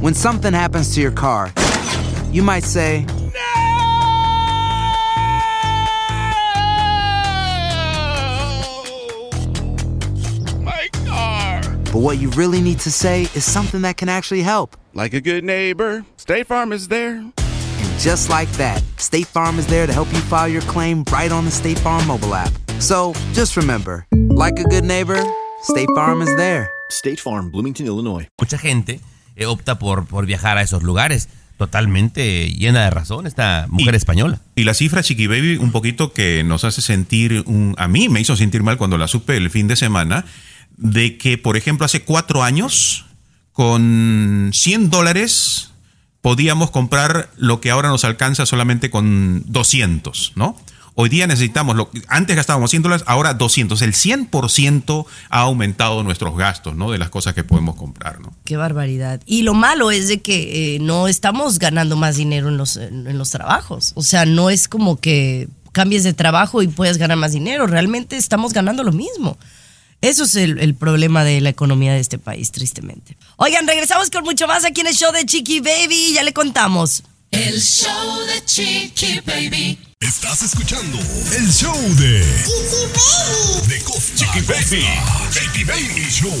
[0.00, 1.52] When something happens to your car,
[2.32, 3.04] you might say,
[10.62, 11.60] My car.
[11.92, 14.76] but what you really need to say is something that can actually help.
[14.94, 17.16] Like a good neighbor, State Farm is there.
[17.16, 21.32] And just like that, State Farm is there to help you file your claim right
[21.32, 22.52] on the State Farm mobile app.
[22.78, 25.20] So just remember, like a good neighbor,
[25.62, 26.70] State Farm is there.
[26.90, 28.26] State Farm, Bloomington, Illinois.
[28.40, 29.00] mucha gente
[29.36, 31.28] eh, opta por, por viajar a esos lugares.
[31.60, 34.40] Totalmente llena de razón esta mujer española.
[34.56, 38.18] Y la cifra, Chiqui Baby, un poquito que nos hace sentir, un, a mí me
[38.18, 40.24] hizo sentir mal cuando la supe el fin de semana,
[40.78, 43.04] de que, por ejemplo, hace cuatro años,
[43.52, 45.72] con 100 dólares,
[46.22, 50.56] podíamos comprar lo que ahora nos alcanza solamente con 200, ¿no?
[51.00, 53.80] Hoy día necesitamos, lo, antes gastábamos 100 dólares, ahora 200.
[53.80, 56.90] El 100% ha aumentado nuestros gastos, ¿no?
[56.90, 58.34] De las cosas que podemos comprar, ¿no?
[58.44, 59.22] Qué barbaridad.
[59.24, 63.16] Y lo malo es de que eh, no estamos ganando más dinero en los, en,
[63.16, 63.92] los trabajos.
[63.94, 67.66] O sea, no es como que cambies de trabajo y puedas ganar más dinero.
[67.66, 69.38] Realmente estamos ganando lo mismo.
[70.02, 73.16] Eso es el, el problema de la economía de este país, tristemente.
[73.36, 76.12] Oigan, regresamos con mucho más aquí en el show de Chiqui Baby.
[76.12, 77.04] Ya le contamos.
[77.30, 79.78] El show de Chiqui Baby.
[80.00, 80.98] Estás escuchando
[81.36, 83.68] el show de Chiqui Baby.
[83.68, 84.84] De Costa Chiqui Baby.
[85.34, 86.32] Baby Baby Show.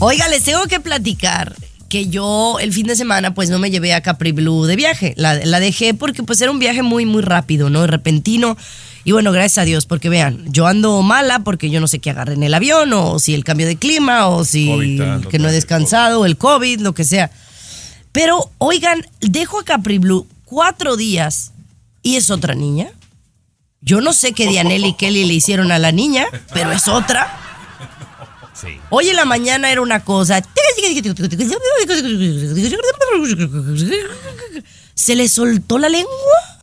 [0.00, 1.54] Oiga, les tengo que platicar
[1.88, 5.14] que yo el fin de semana pues no me llevé a Capri Blue de viaje.
[5.16, 7.86] La, la dejé porque pues era un viaje muy, muy rápido, ¿no?
[7.86, 8.56] Repentino.
[9.04, 12.10] Y bueno, gracias a Dios, porque vean, yo ando mala porque yo no sé qué
[12.10, 15.48] agarré en el avión, o si el cambio de clima, o si COVID, que no
[15.48, 17.30] he descansado, el COVID, lo que sea.
[18.14, 21.50] Pero, oigan, dejo a Capri Blue cuatro días
[22.00, 22.92] y es otra niña.
[23.80, 27.40] Yo no sé qué Dianelli y Kelly le hicieron a la niña, pero es otra.
[28.90, 30.40] Hoy en la mañana era una cosa.
[34.94, 36.14] Se le soltó la lengua.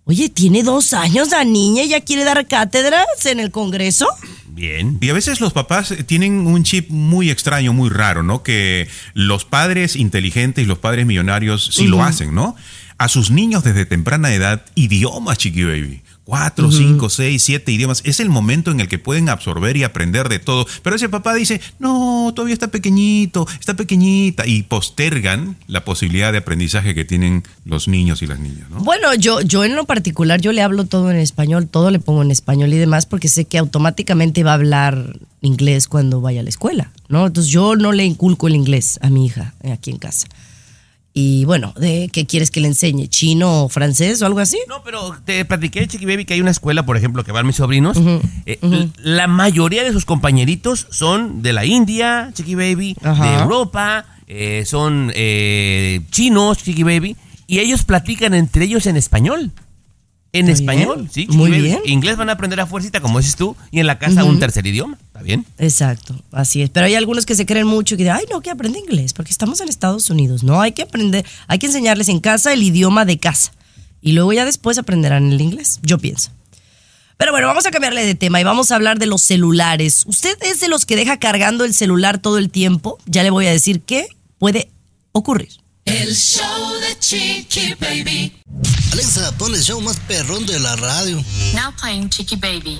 [0.05, 4.07] Oye, tiene dos años la niña y ya quiere dar cátedras en el Congreso.
[4.53, 4.97] Bien.
[4.99, 8.43] Y a veces los papás tienen un chip muy extraño, muy raro, ¿no?
[8.43, 12.55] Que los padres inteligentes y los padres millonarios sí lo hacen, ¿no?
[12.97, 16.01] A sus niños desde temprana edad, idiomas, chiqui baby.
[16.23, 18.01] Cuatro, cinco, seis, siete idiomas.
[18.05, 20.67] Es el momento en el que pueden absorber y aprender de todo.
[20.83, 24.45] Pero ese papá dice, no, todavía está pequeñito, está pequeñita.
[24.45, 28.81] Y postergan la posibilidad de aprendizaje que tienen los niños y las niñas, ¿no?
[28.81, 32.21] Bueno, yo, yo en lo particular, yo le hablo todo en español, todo le pongo
[32.21, 36.43] en español y demás, porque sé que automáticamente va a hablar inglés cuando vaya a
[36.43, 37.27] la escuela, ¿no?
[37.27, 40.27] Entonces yo no le inculco el inglés a mi hija aquí en casa.
[41.13, 43.07] Y bueno, ¿de qué quieres que le enseñe?
[43.07, 44.57] ¿Chino o francés o algo así?
[44.69, 47.57] No, pero te platiqué, Chiqui Baby, que hay una escuela, por ejemplo, que van mis
[47.57, 47.97] sobrinos.
[48.45, 48.59] Eh.
[48.97, 55.11] La mayoría de sus compañeritos son de la India, Chiqui Baby, de Europa, eh, son
[55.13, 59.51] eh, chinos, Chiqui Baby, y ellos platican entre ellos en español.
[60.33, 61.79] En Muy español, bien, sí, muy bien.
[61.83, 64.65] Inglés van a aprender a fuercita, como dices tú, y en la casa un tercer
[64.65, 64.97] idioma.
[65.07, 65.45] ¿Está bien?
[65.57, 66.69] Exacto, así es.
[66.69, 69.11] Pero hay algunos que se creen mucho y que dicen, ay, no, que aprende inglés,
[69.11, 70.43] porque estamos en Estados Unidos.
[70.43, 73.51] No, hay que aprender, hay que enseñarles en casa el idioma de casa.
[74.01, 76.31] Y luego ya después aprenderán el inglés, yo pienso.
[77.17, 80.05] Pero bueno, vamos a cambiarle de tema y vamos a hablar de los celulares.
[80.07, 82.97] ¿Usted es de los que deja cargando el celular todo el tiempo?
[83.05, 84.07] Ya le voy a decir qué
[84.39, 84.71] puede
[85.11, 85.49] ocurrir.
[85.91, 88.31] El show de Chiqui Baby.
[88.93, 91.17] Alexa, pon el show más perrón de la radio.
[91.53, 92.79] Now playing Chiqui Baby.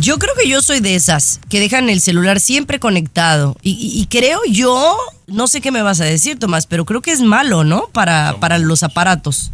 [0.00, 3.56] Yo creo que yo soy de esas que dejan el celular siempre conectado.
[3.62, 7.00] Y, y- y creo yo, no sé qué me vas a decir, Tomás, pero creo
[7.02, 7.88] que es malo, ¿no?
[7.92, 9.52] Para, para los aparatos.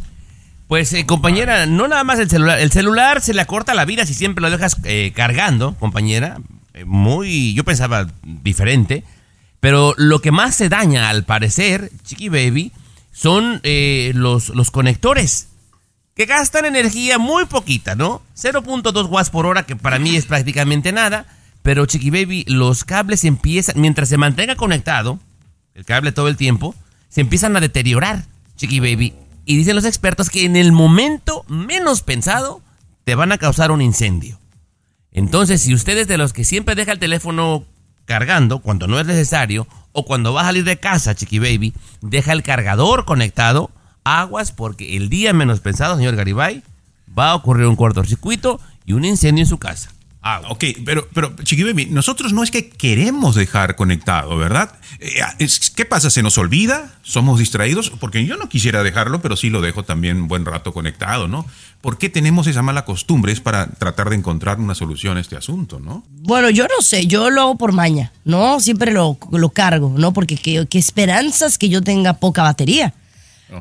[0.68, 2.59] Pues, eh, compañera, no nada más el celular.
[2.61, 6.38] El celular se le acorta la vida si siempre lo dejas eh, cargando, compañera.
[6.75, 9.05] Eh, muy, yo pensaba diferente.
[9.62, 12.72] Pero lo que más se daña, al parecer, Chiqui Baby,
[13.12, 15.51] son eh, los, los conectores.
[16.16, 18.22] Que gastan energía muy poquita, ¿no?
[18.37, 21.27] 0.2 watts por hora, que para mí es prácticamente nada.
[21.62, 25.20] Pero Chiqui Baby, los cables empiezan, mientras se mantenga conectado,
[25.75, 26.75] el cable todo el tiempo,
[27.09, 28.25] se empiezan a deteriorar,
[28.57, 29.14] Chiqui Baby.
[29.44, 32.62] Y dicen los expertos que en el momento menos pensado
[33.05, 34.40] te van a causar un incendio.
[35.12, 37.64] Entonces, si usted es de los que siempre deja el teléfono
[38.04, 42.32] cargando cuando no es necesario, o cuando va a salir de casa, Chiqui Baby, deja
[42.32, 43.70] el cargador conectado,
[44.04, 46.62] aguas porque el día menos pensado, señor Garibay,
[47.16, 49.90] va a ocurrir un cortocircuito y un incendio en su casa.
[50.24, 54.72] Ah, ok, pero, pero Chiqui Baby, nosotros no es que queremos dejar conectado, ¿verdad?
[55.00, 55.20] Eh,
[55.74, 56.11] ¿Qué pasa?
[56.11, 56.94] ¿Se nos olvida?
[57.02, 57.90] ¿Somos distraídos?
[57.98, 61.44] Porque yo no quisiera dejarlo, pero sí lo dejo también un buen rato conectado, ¿no?
[61.80, 63.32] ¿Por qué tenemos esa mala costumbre?
[63.32, 66.04] Es para tratar de encontrar una solución a este asunto, ¿no?
[66.08, 68.61] Bueno, yo no sé, yo lo hago por maña, ¿no?
[68.61, 70.12] Siempre lo, lo cargo, ¿no?
[70.12, 72.94] Porque qué, qué esperanzas que yo tenga poca batería.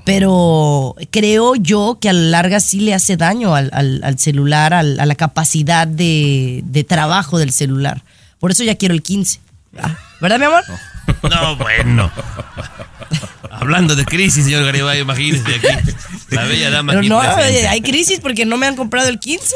[0.05, 4.73] Pero creo yo que a la larga sí le hace daño al, al- al celular,
[4.73, 8.03] al- a la capacidad de, de trabajo del celular.
[8.39, 9.39] Por eso ya quiero el 15.
[9.81, 10.63] Ah, ¿Verdad, mi amor?
[11.29, 12.11] No, bueno.
[13.51, 15.91] Hablando de crisis, señor Garibay, imagínese aquí.
[16.29, 17.67] La bella dama Pero aquí no, presente.
[17.67, 19.53] hay crisis porque no me han comprado el 15.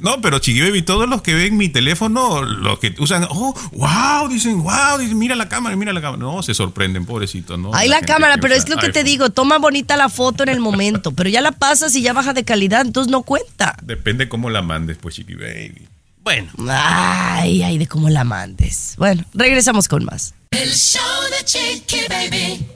[0.00, 4.28] No, pero Chiqui Baby, todos los que ven mi teléfono, los que usan, oh, wow,
[4.28, 6.20] dicen, wow, dicen, mira la cámara, mira la cámara.
[6.20, 7.72] No, se sorprenden, pobrecitos, ¿no?
[7.72, 10.60] Ahí la, cámara, pero es lo que te digo, toma bonita la foto en el
[10.60, 13.76] momento, pero ya la pasas y ya baja de calidad, entonces no cuenta.
[13.82, 15.86] Depende cómo la mandes, pues, Chiqui Baby.
[16.22, 16.50] Bueno.
[16.68, 18.94] Ay, ay, de cómo la mandes.
[18.98, 20.34] Bueno, regresamos con más.
[20.50, 22.75] El show de Chiqui Baby.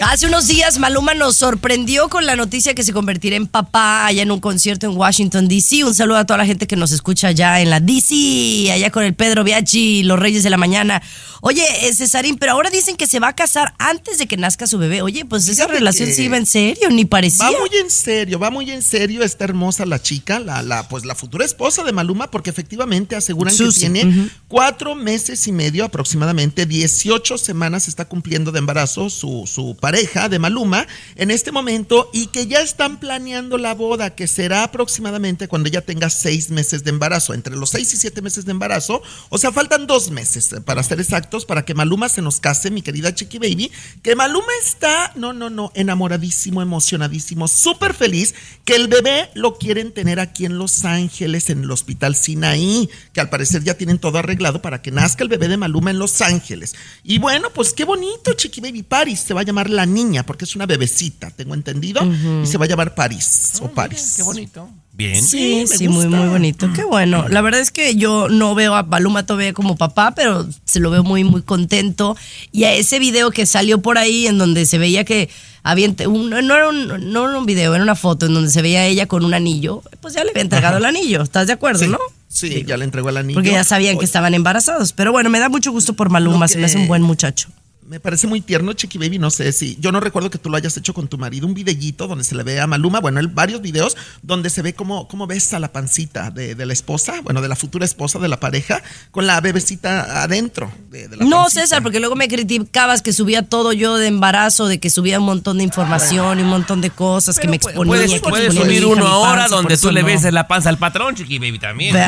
[0.00, 4.22] Hace unos días Maluma nos sorprendió con la noticia que se convertirá en papá allá
[4.22, 5.84] en un concierto en Washington, D.C.
[5.84, 9.02] Un saludo a toda la gente que nos escucha allá en la D.C., allá con
[9.02, 11.02] el Pedro Biachi, los Reyes de la Mañana.
[11.40, 14.68] Oye, eh, Cesarín, pero ahora dicen que se va a casar antes de que nazca
[14.68, 15.02] su bebé.
[15.02, 17.50] Oye, pues esa relación sí iba en serio, ni parecía.
[17.50, 19.24] Va muy en serio, va muy en serio.
[19.24, 23.54] Está hermosa la chica, la, la, pues la futura esposa de Maluma, porque efectivamente aseguran
[23.54, 29.44] Susi, que tiene cuatro meses y medio, aproximadamente 18 semanas está cumpliendo de embarazo su,
[29.46, 29.87] su pareja.
[29.88, 30.86] Pareja de Maluma
[31.16, 35.80] en este momento y que ya están planeando la boda, que será aproximadamente cuando ella
[35.80, 39.00] tenga seis meses de embarazo, entre los seis y siete meses de embarazo.
[39.30, 42.70] O sea, faltan dos meses eh, para ser exactos, para que Maluma se nos case,
[42.70, 43.72] mi querida Chiqui Baby.
[44.02, 48.34] Que Maluma está, no, no, no, enamoradísimo, emocionadísimo, súper feliz,
[48.66, 53.22] que el bebé lo quieren tener aquí en Los Ángeles, en el Hospital Sinaí, que
[53.22, 56.20] al parecer ya tienen todo arreglado para que nazca el bebé de Maluma en Los
[56.20, 56.74] Ángeles.
[57.04, 59.20] Y bueno, pues qué bonito, Chiqui Baby Paris.
[59.20, 62.00] Se va a llamar la niña, porque es una bebecita, tengo entendido,
[62.42, 64.14] y se va a llamar Paris o Paris.
[64.16, 64.68] Qué bonito.
[64.92, 65.22] Bien.
[65.24, 66.68] Sí, me sí, muy, muy bonito.
[66.74, 67.28] Qué bueno.
[67.28, 70.90] La verdad es que yo no veo a Maluma todavía como papá, pero se lo
[70.90, 72.16] veo muy, muy contento.
[72.50, 75.30] Y a ese video que salió por ahí en donde se veía que
[75.62, 78.60] había, un- no, era un, no era un video, era una foto en donde se
[78.60, 81.22] veía a ella con un anillo, pues ya le había entregado el anillo.
[81.22, 81.98] ¿Estás de acuerdo, Sí, no?
[82.26, 83.36] sí, ya le entregó el anillo.
[83.36, 84.92] Porque ya sabían que estaban embarazados.
[84.92, 87.02] Pero bueno, me da mucho gusto por Maluma, Lo se me hace un que- buen
[87.02, 87.48] muchacho.
[87.88, 89.18] Me parece muy tierno, Chiqui Baby.
[89.18, 89.76] No sé si.
[89.80, 91.46] Yo no recuerdo que tú lo hayas hecho con tu marido.
[91.46, 93.00] Un videíto donde se le ve a Maluma.
[93.00, 96.74] Bueno, él, varios videos donde se ve cómo, cómo besa la pancita de, de la
[96.74, 100.70] esposa, bueno, de la futura esposa de la pareja, con la bebecita adentro.
[100.90, 101.62] de- de la No, pancita.
[101.62, 105.24] César, porque luego me criticabas que subía todo yo de embarazo, de que subía un
[105.26, 107.84] montón de información y un montón de cosas que me exponía.
[107.86, 110.76] Puedes, que puedes exponía mi subir uno ahora donde tú le beses la panza al
[110.78, 111.96] patrón, chiqui baby, también.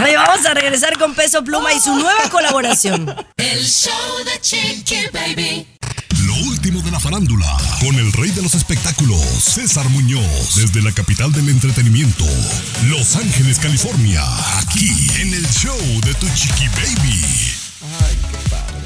[0.00, 3.14] Oye, vamos a regresar con Peso Pluma y su nueva colaboración.
[3.36, 3.92] El show
[4.24, 5.66] de Chiqui Baby.
[6.24, 10.92] Lo último de la farándula, con el rey de los espectáculos, César Muñoz, desde la
[10.92, 12.24] capital del entretenimiento,
[12.86, 14.22] Los Ángeles, California,
[14.58, 14.90] aquí
[15.20, 18.27] en el show de Tu Chiqui Baby.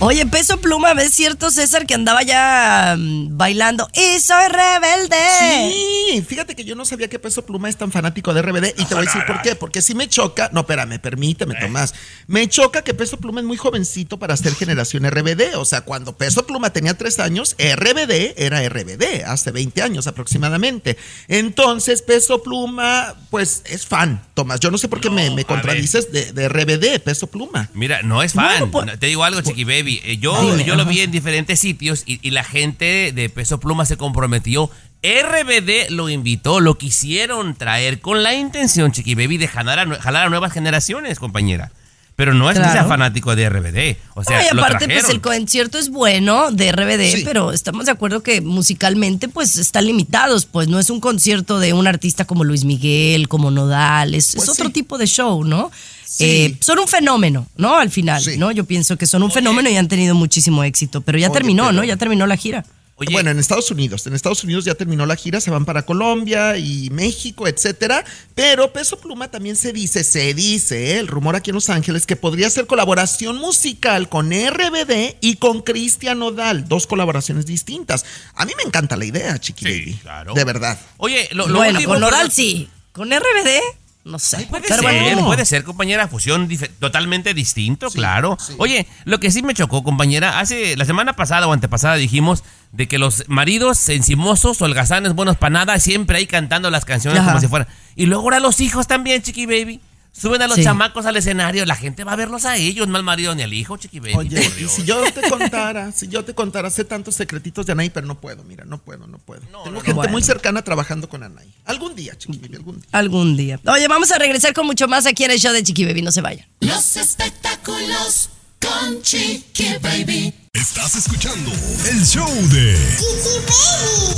[0.05, 3.89] Oye, Peso Pluma, ¿ves cierto, César, que andaba ya mm, bailando?
[3.95, 5.17] ¡Y soy rebelde!
[5.39, 8.85] Sí, fíjate que yo no sabía que Peso Pluma es tan fanático de RBD y
[8.85, 9.55] te voy a decir por qué.
[9.55, 11.95] Porque si me choca, no, espérame, permíteme, Tomás.
[12.27, 15.55] Me choca que Peso Pluma es muy jovencito para ser generación RBD.
[15.55, 20.97] O sea, cuando Peso Pluma tenía tres años, RBD era RBD, hace 20 años aproximadamente.
[21.29, 24.59] Entonces, Peso Pluma, pues es fan, Tomás.
[24.59, 27.71] Yo no sé por qué me, me contradices de, de RBD, Peso Pluma.
[27.73, 28.69] Mira, no es fan.
[28.69, 29.92] Pues- te digo algo, Chiqui Baby.
[30.05, 33.59] Eh, yo Dime, yo lo vi en diferentes sitios y, y la gente de Peso
[33.61, 34.71] Pluma se comprometió.
[35.03, 39.99] RBD lo invitó, lo quisieron traer con la intención, Chiqui Baby, de jalar a, nue-
[39.99, 41.73] jalar a nuevas generaciones, compañera.
[42.15, 42.89] Pero no es que sea Claro.
[42.89, 43.97] fanático de RBD.
[44.15, 45.11] O sea, No, y lo aparte, pues trajeron.
[45.13, 47.23] el concierto es bueno de RBD, Sí.
[47.25, 50.45] pero estamos de acuerdo que musicalmente, pues están limitados.
[50.45, 54.37] Pues no es un concierto de un artista como Luis Miguel, como Nodal, es, es
[54.37, 54.73] Pues otro sí.
[54.73, 55.73] tipo de show, ¿no?
[56.15, 56.25] Sí.
[56.25, 57.77] Eh, son un fenómeno, ¿no?
[57.79, 58.37] Al final, Sí.
[58.37, 58.51] ¿no?
[58.53, 61.63] Yo pienso que son un fenómeno y han tenido muchísimo éxito, pero ya Oye, terminó,
[61.65, 61.85] pero- ¿no?
[61.85, 62.67] Ya terminó la gira.
[62.97, 64.07] Oye, Bueno, en Estados Unidos.
[64.07, 68.05] En Estados Unidos ya terminó la gira, se van para Colombia y México, etcétera.
[68.35, 70.99] Pero Peso Pluma también se dice, se dice, ¿eh?
[70.99, 75.63] el rumor aquí en Los Ángeles, que podría ser colaboración musical con RBD y con
[75.63, 76.69] Cristian Nodal.
[76.69, 78.05] Dos colaboraciones distintas.
[78.35, 80.35] A mí me encanta la idea, Chiqui Sí, claro.
[80.35, 80.79] De verdad.
[80.99, 82.31] Oye, lo, lo bueno, último, con Nodal perdón.
[82.37, 83.59] sí, con RBD,
[84.05, 84.47] no sé.
[84.51, 86.49] Puede Pero ser, bueno, puede ser, compañera, fusión
[86.81, 88.37] totalmente distinto, claro.
[88.59, 92.43] Oye, lo que sí me chocó, compañera, hace la semana pasada o antepasada dijimos
[92.73, 97.31] de que los maridos encimosos, holgazanes, buenos para nada, siempre ahí cantando las canciones Ajá.
[97.31, 97.69] como si fueran.
[97.95, 99.81] Y luego ahora los hijos también, Chiqui Baby.
[100.13, 100.63] Suben a los Sí.
[100.65, 103.53] chamacos al escenario, la gente va a verlos a ellos, no al marido ni al
[103.55, 104.15] hijo, Chiqui Baby.
[104.15, 107.89] Oye, y si yo te contara, si yo te contara, sé tantos secretitos de Anaí,
[107.91, 109.41] pero no puedo, mira, no puedo, no puedo.
[109.65, 110.13] Tengo gente Bueno.
[110.13, 111.51] muy cercana trabajando con Anaí.
[111.65, 112.89] Algún día, Chiqui Baby, algún día.
[112.93, 113.61] algún día.
[113.67, 116.13] Oye, vamos a regresar con mucho más aquí en el show de Chiqui Baby, no
[116.13, 116.47] se vayan.
[116.61, 118.29] Los espectáculos
[118.61, 120.35] con Chiqui Baby.
[120.53, 121.51] Estás escuchando
[121.91, 122.73] el show de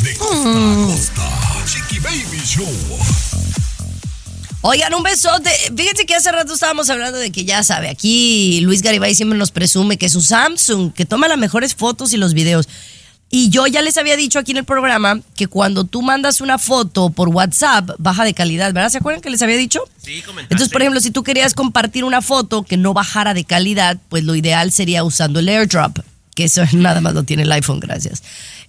[0.02, 2.68] De costa a costa, Chiqui Baby Show.
[4.66, 5.50] Oigan, un besote.
[5.76, 9.50] Fíjense que hace rato estábamos hablando de que ya sabe, aquí Luis Garibay siempre nos
[9.50, 12.66] presume que su Samsung, que toma las mejores fotos y los videos.
[13.28, 16.56] Y yo ya les había dicho aquí en el programa que cuando tú mandas una
[16.56, 18.88] foto por WhatsApp, baja de calidad, ¿verdad?
[18.88, 19.80] ¿Se acuerdan que les había dicho?
[20.02, 20.54] Sí, comentaste.
[20.54, 24.24] Entonces, por ejemplo, si tú querías compartir una foto que no bajara de calidad, pues
[24.24, 25.98] lo ideal sería usando el airdrop,
[26.34, 28.22] que eso nada más lo tiene el iPhone, gracias.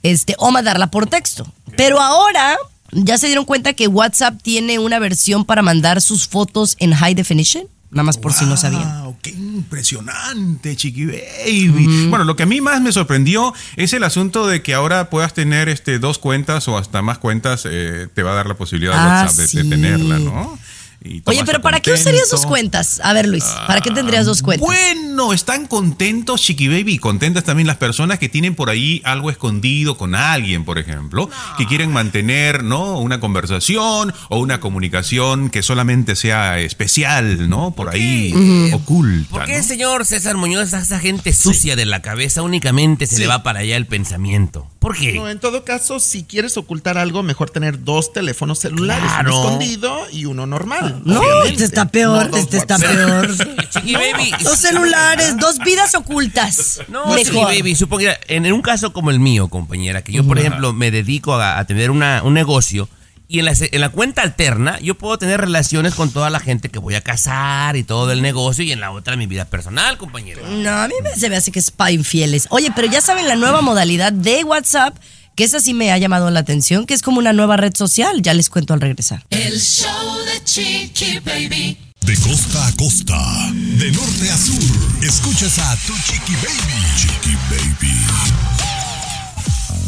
[0.03, 1.47] Este, o mandarla por texto.
[1.77, 2.57] Pero ahora
[2.91, 7.15] ya se dieron cuenta que WhatsApp tiene una versión para mandar sus fotos en high
[7.15, 9.03] definition, nada más por si no sabían.
[9.03, 12.07] Wow, qué impresionante, Chiqui Baby.
[12.09, 15.33] Bueno, lo que a mí más me sorprendió es el asunto de que ahora puedas
[15.33, 18.93] tener este, dos cuentas o hasta más cuentas, eh, te va a dar la posibilidad
[18.93, 20.59] de Ah, de, tenerla, ¿no?
[21.05, 22.99] Y Oye, pero ¿para qué usarías dos cuentas?
[23.03, 24.65] A ver, Luis, ¿para qué tendrías dos cuentas?
[24.67, 29.29] Bueno, están contentos, Chiqui Baby, y contentas también las personas que tienen por ahí algo
[29.29, 32.99] escondido con alguien, por ejemplo, que quieren mantener, ¿no?
[32.99, 37.71] Una conversación o una comunicación que solamente sea especial, ¿no?
[37.71, 39.29] Por ahí oculta.
[39.29, 39.63] ¿Por qué, ¿no?
[39.63, 43.21] señor César Muñoz, a esa gente sucia de la cabeza únicamente se Sí.
[43.21, 44.69] le va para allá el pensamiento?
[44.85, 45.13] ¿Por qué?
[45.13, 49.31] No, en todo caso, si quieres ocultar algo, mejor tener dos teléfonos celulares, Claro.
[49.39, 51.01] uno escondido y uno normal.
[51.05, 51.53] No, obviamente.
[51.53, 53.35] este está peor, No este está peor.
[53.71, 54.31] Chiqui Baby.
[54.43, 56.81] Dos celulares, dos vidas ocultas.
[56.87, 60.37] No, Chiqui Baby, supongo en, en un caso como el mío, compañera, que yo, por
[60.37, 62.87] ejemplo, me dedico a, a tener una- un negocio
[63.27, 66.69] y en la, en la cuenta alterna yo puedo tener relaciones con toda la gente
[66.69, 69.97] que voy a casar y todo el negocio y en la otra mi vida personal,
[69.97, 70.41] compañera.
[70.47, 72.47] No, a mí me, se me hace que es para infieles.
[72.49, 74.97] Oye, pero ya saben la nueva modalidad de WhatsApp,
[75.35, 78.21] que esa sí me ha llamado la atención, que es como una nueva red social.
[78.21, 79.25] Ya les cuento al regresar.
[79.29, 81.77] El show de Chiqui Baby.
[82.05, 83.17] De costa a costa,
[83.51, 84.61] de norte a sur,
[85.01, 86.83] escuchas a tu chiqui baby.
[86.95, 88.34] Chiqui baby.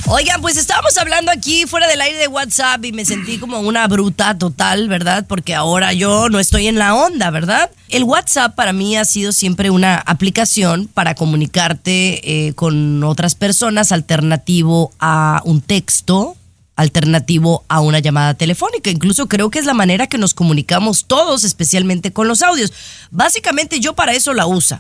[0.09, 3.85] Oigan, pues estábamos hablando aquí fuera del aire de WhatsApp y me sentí como una
[3.89, 5.25] bruta total, ¿verdad?
[5.27, 7.69] Porque ahora yo no estoy en la onda, ¿verdad?
[7.89, 13.91] El WhatsApp para mí ha sido siempre una aplicación para comunicarte eh, con otras personas
[13.91, 16.37] alternativo a un texto,
[16.77, 18.89] alternativo a una llamada telefónica.
[18.89, 22.71] Incluso creo que es la manera que nos comunicamos todos, especialmente con los audios.
[23.11, 24.79] Básicamente yo para eso la uso.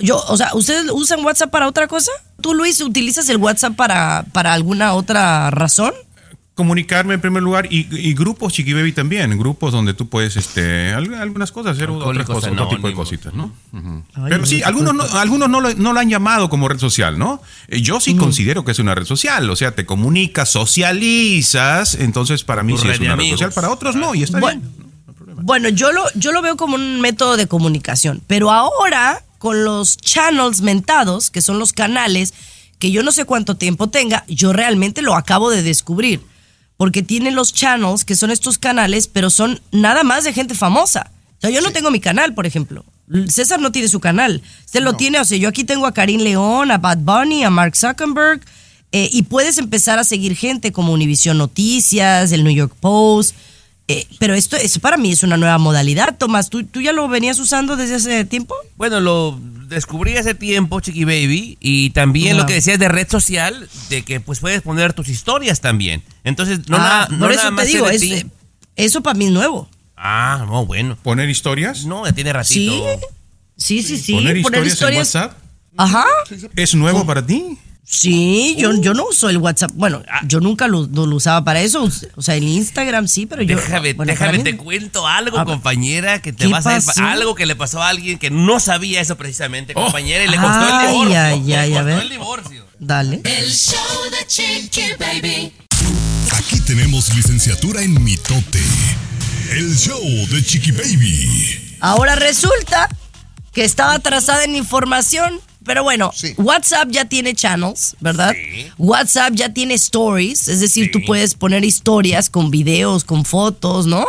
[0.00, 2.10] Yo, o sea, ¿ustedes usan WhatsApp para otra cosa?
[2.40, 5.92] ¿Tú, Luis, utilizas el WhatsApp para, para alguna otra razón?
[6.54, 10.92] Comunicarme en primer lugar y, y grupos Chiqui Baby también, grupos donde tú puedes este,
[10.92, 13.52] al- algunas cosas, hacer otras cosas, otro tipo de cositas, ¿no?
[14.14, 16.78] Ay, Pero sí, no, algunos, no, algunos no, lo, no lo han llamado como red
[16.78, 17.42] social, ¿no?
[17.66, 22.44] Eh, Yo sí considero que es una red social, o sea, te comunicas, socializas, entonces
[22.44, 24.60] para mí Tu sí red es una red social, para otros no, y está Bueno,
[24.60, 24.84] bien.
[25.42, 29.98] Bueno, yo lo, yo lo veo como un método de comunicación, pero ahora con los
[29.98, 32.32] channels mentados, que son los canales,
[32.78, 36.22] que yo no sé cuánto tiempo tenga, yo realmente lo acabo de descubrir,
[36.78, 41.10] porque tienen los channels, que son estos canales, pero son nada más de gente famosa.
[41.36, 42.86] O sea, yo no tengo mi canal, por ejemplo.
[43.28, 44.40] César no tiene su canal.
[44.64, 47.50] Usted lo tiene, o sea, yo aquí tengo a Karim León, a Bad Bunny, a
[47.50, 48.40] Mark Zuckerberg,
[48.92, 53.36] eh, y puedes empezar a seguir gente como Univision Noticias, el New York Post.
[53.88, 56.48] Eh, pero esto, eso para mí es una nueva modalidad, Tomás.
[56.50, 58.54] ¿Tú, ¿Tú ya lo venías usando desde hace tiempo?
[58.76, 63.68] Bueno, lo descubrí hace tiempo, Chiqui Baby, y también lo que decías de red social,
[63.90, 66.02] de que pues puedes poner tus historias también.
[66.24, 68.12] Entonces, no, Ah, nada, no por eso nada te más digo, es- ti.
[68.14, 68.26] eh,
[68.76, 69.68] eso para mí es nuevo.
[69.96, 70.96] Ah, no, bueno.
[71.02, 71.84] ¿Poner historias?
[71.86, 72.84] No, ya tiene ratito.
[73.56, 74.12] Sí, sí, sí.
[74.12, 75.38] ¿Poner, historias, en WhatsApp?
[75.76, 76.04] Ajá.
[76.56, 77.58] ¿Es nuevo para ti?
[77.86, 79.70] Sí, yo, yo no uso el WhatsApp.
[79.74, 81.88] Bueno, yo nunca lo, no lo usaba para eso.
[82.16, 83.56] O sea, el Instagram sí, pero yo.
[83.56, 87.04] Déjame, bueno, déjame te cuento algo, Ah, compañera, que te ¿qué vas a pasó?
[87.04, 90.48] algo que le pasó a alguien que no sabía eso precisamente, compañera, y le costó
[90.60, 91.20] Ay, el divorcio.
[91.20, 92.66] ay, le ay, a costó el divorcio.
[92.78, 93.20] Dale.
[93.22, 93.78] El show
[94.10, 95.52] de Chiqui Baby.
[96.32, 98.62] Aquí tenemos licenciatura en mitote.
[99.52, 101.76] El show de Chiqui Baby.
[101.80, 102.88] Ahora resulta
[103.52, 105.40] que estaba atrasada en información.
[105.64, 108.34] Pero bueno, WhatsApp ya tiene channels, ¿verdad?
[108.78, 114.06] WhatsApp ya tiene stories, es decir, tú puedes poner historias con videos, con fotos, ¿no?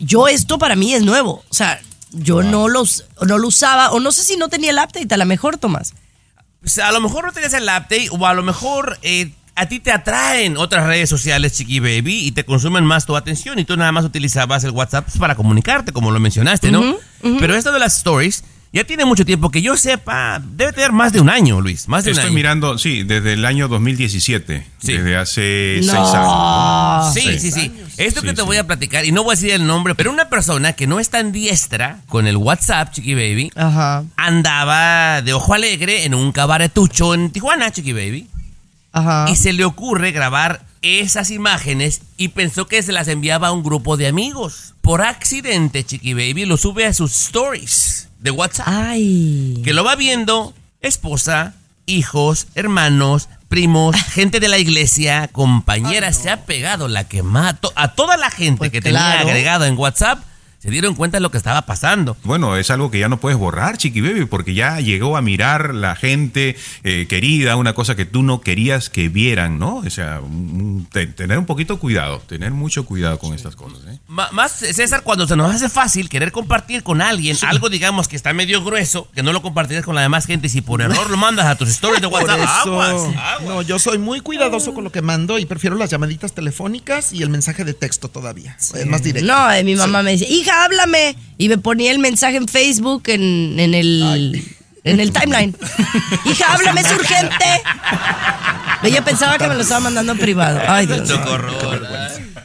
[0.00, 1.80] Yo esto para mí es nuevo, o sea,
[2.10, 5.16] yo no, los, no lo usaba, o no sé si no tenía el update, a
[5.16, 5.94] lo mejor, Tomás.
[6.64, 9.66] O sea, a lo mejor no tenías el update o a lo mejor eh, a
[9.66, 13.64] ti te atraen otras redes sociales, Chiqui Baby, y te consumen más tu atención y
[13.64, 16.96] tú nada más utilizabas el WhatsApp pues, para comunicarte, como lo mencionaste, ¿no?
[17.38, 21.12] Pero esto de las stories ya tiene mucho tiempo que yo sepa, debe tener más
[21.12, 22.34] de un año, Luis, más de un Estoy año.
[22.34, 25.92] mirando, sí, desde el año 2017, desde hace No.
[25.92, 27.14] seis años.
[27.14, 27.72] Sí, sí, sí.
[27.98, 30.28] Esto que te voy a platicar, y no voy a decir el nombre, pero una
[30.28, 33.52] persona que no es tan diestra con el WhatsApp, Chiqui Baby,
[34.16, 38.26] andaba de ojo alegre en un cabaretucho en Tijuana, Chiqui Baby.
[39.28, 43.62] Y se le ocurre grabar esas imágenes y pensó que se las enviaba a un
[43.62, 44.74] grupo de amigos.
[44.82, 48.66] Por accidente, Chiqui Baby lo sube a sus stories de WhatsApp.
[49.62, 51.54] Que lo va viendo esposa,
[51.86, 56.16] hijos, hermanos, primos, gente de la iglesia, compañeras.
[56.16, 57.22] Se ha pegado la que
[57.76, 60.20] a toda la gente que tenía agregado en WhatsApp.
[60.64, 62.16] Se dieron cuenta de lo que estaba pasando.
[62.24, 65.74] Bueno, es algo que ya no puedes borrar, Chiqui Baby, porque ya llegó a mirar
[65.74, 69.76] la gente eh, querida, una cosa que tú no querías que vieran, ¿no?
[69.76, 73.98] O sea, un- te- tener un poquito cuidado, tener mucho cuidado con estas cosas, ¿eh?
[74.08, 78.32] Más, César, cuando se nos hace fácil querer compartir con alguien algo, digamos, que está
[78.32, 81.18] medio grueso, que no lo compartirías con la demás gente, y si por error lo
[81.18, 83.02] mandas a tus stories de WhatsApp, eso, aguas,
[83.44, 87.22] no, yo soy muy cuidadoso con lo que mando y prefiero las llamaditas telefónicas y
[87.22, 88.56] el mensaje de texto todavía.
[88.58, 89.30] Es más directo.
[89.30, 91.16] No, eh, mi mamá me dice, hija, háblame.
[91.38, 94.44] Y me ponía el mensaje en Facebook, en, en el,
[94.84, 95.56] en el timeline.
[96.24, 97.62] hija, háblame, es urgente.
[98.82, 100.60] Ella pensaba que me lo estaba mandando en privado.
[100.68, 101.10] Ay, Dios.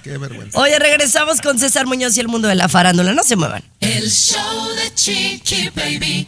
[0.03, 0.57] Qué vergüenza.
[0.57, 3.13] Oye, regresamos con César Muñoz y el mundo de la farándula.
[3.13, 3.63] No se muevan.
[3.81, 6.27] El show de Chiqui Baby.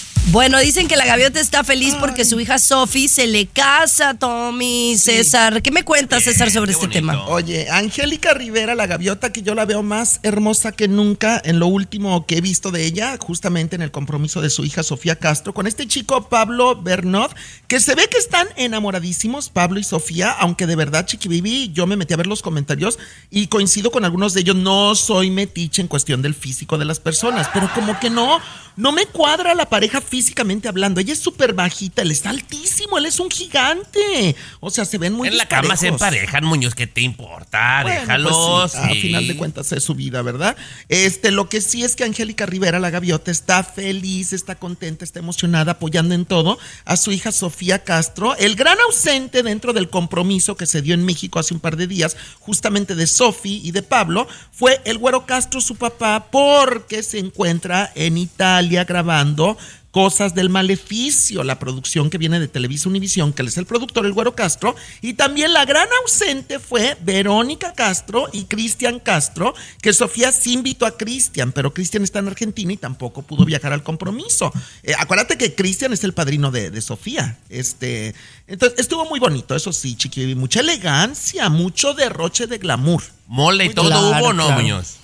[0.27, 4.95] Bueno, dicen que la gaviota está feliz porque su hija Sophie se le casa, Tommy,
[4.97, 5.61] César.
[5.61, 7.25] ¿Qué me cuentas, César, sobre este tema?
[7.25, 11.67] Oye, Angélica Rivera, la gaviota, que yo la veo más hermosa que nunca en lo
[11.67, 15.53] último que he visto de ella, justamente en el compromiso de su hija Sofía Castro,
[15.53, 17.35] con este chico Pablo Bernot,
[17.67, 21.87] que se ve que están enamoradísimos, Pablo y Sofía, aunque de verdad, Chiqui Baby, yo
[21.87, 22.99] me metí a ver los comentarios
[23.31, 26.99] y coincido con algunos de ellos, no soy metiche en cuestión del físico de las
[26.99, 28.39] personas, pero como que no,
[28.77, 30.99] no me cuadra la pareja físicamente hablando.
[30.99, 34.35] Ella es súper bajita, él está altísimo, él es un gigante.
[34.59, 37.79] O sea, se ven muy En la cama se emparejan, Muñoz, ¿qué te importa?
[37.83, 38.71] Bueno, Déjalos.
[38.71, 40.57] pues sí, A final de cuentas es su vida, ¿verdad?
[40.89, 45.19] Este, lo que sí es que Angélica Rivera, la gaviota, está feliz, está contenta, está
[45.19, 48.35] emocionada, apoyando en todo a su hija Sofía Castro.
[48.35, 51.87] El gran ausente dentro del compromiso que se dio en México hace un par de
[51.87, 57.19] días, justamente de Sofi y de Pablo, fue el güero Castro, su papá, porque se
[57.19, 59.57] encuentra en Italia grabando
[59.91, 64.05] Cosas del Maleficio, la producción que viene de Televisa Univisión, que él es el productor,
[64.05, 69.91] el Güero Castro, y también la gran ausente fue Verónica Castro y Cristian Castro, que
[69.91, 73.83] Sofía sí invitó a Cristian, pero Cristian está en Argentina y tampoco pudo viajar al
[73.83, 74.51] compromiso.
[74.83, 77.37] Eh, acuérdate que Cristian es el padrino de, de Sofía.
[77.49, 78.15] Este,
[78.47, 83.03] entonces, estuvo muy bonito, eso sí, chiqui, mucha elegancia, mucho derroche de glamour.
[83.27, 84.61] Mole y Muy todo claro, hubo, ¿o ¿no, claro.
[84.61, 85.00] Muñoz?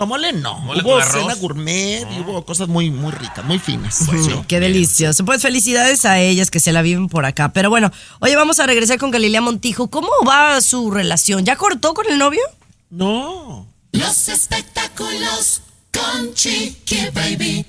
[0.00, 0.58] No, mole no.
[0.60, 3.96] ¿Mole hubo cena gourmet y hubo cosas muy, muy ricas, muy finas.
[3.96, 4.30] Sí.
[4.48, 5.26] Qué delicioso.
[5.26, 7.52] Pues felicidades a ellas que se la viven por acá.
[7.52, 9.90] Pero bueno, oye, vamos a regresar con Galilea Montijo.
[9.90, 11.44] ¿Cómo va su relación?
[11.44, 12.40] ¿Ya cortó con el novio?
[12.88, 13.66] No.
[13.92, 15.60] Los espectáculos
[15.92, 17.66] con Chiqui Baby.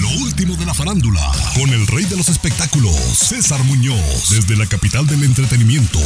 [0.00, 4.66] Lo último de la farándula, con el rey de los espectáculos, César Muñoz, desde la
[4.66, 5.98] capital del entretenimiento,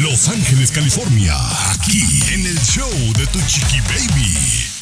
[0.00, 1.34] Los Ángeles, California,
[1.72, 2.02] aquí
[2.32, 4.73] en el show de Tu Chiqui Baby.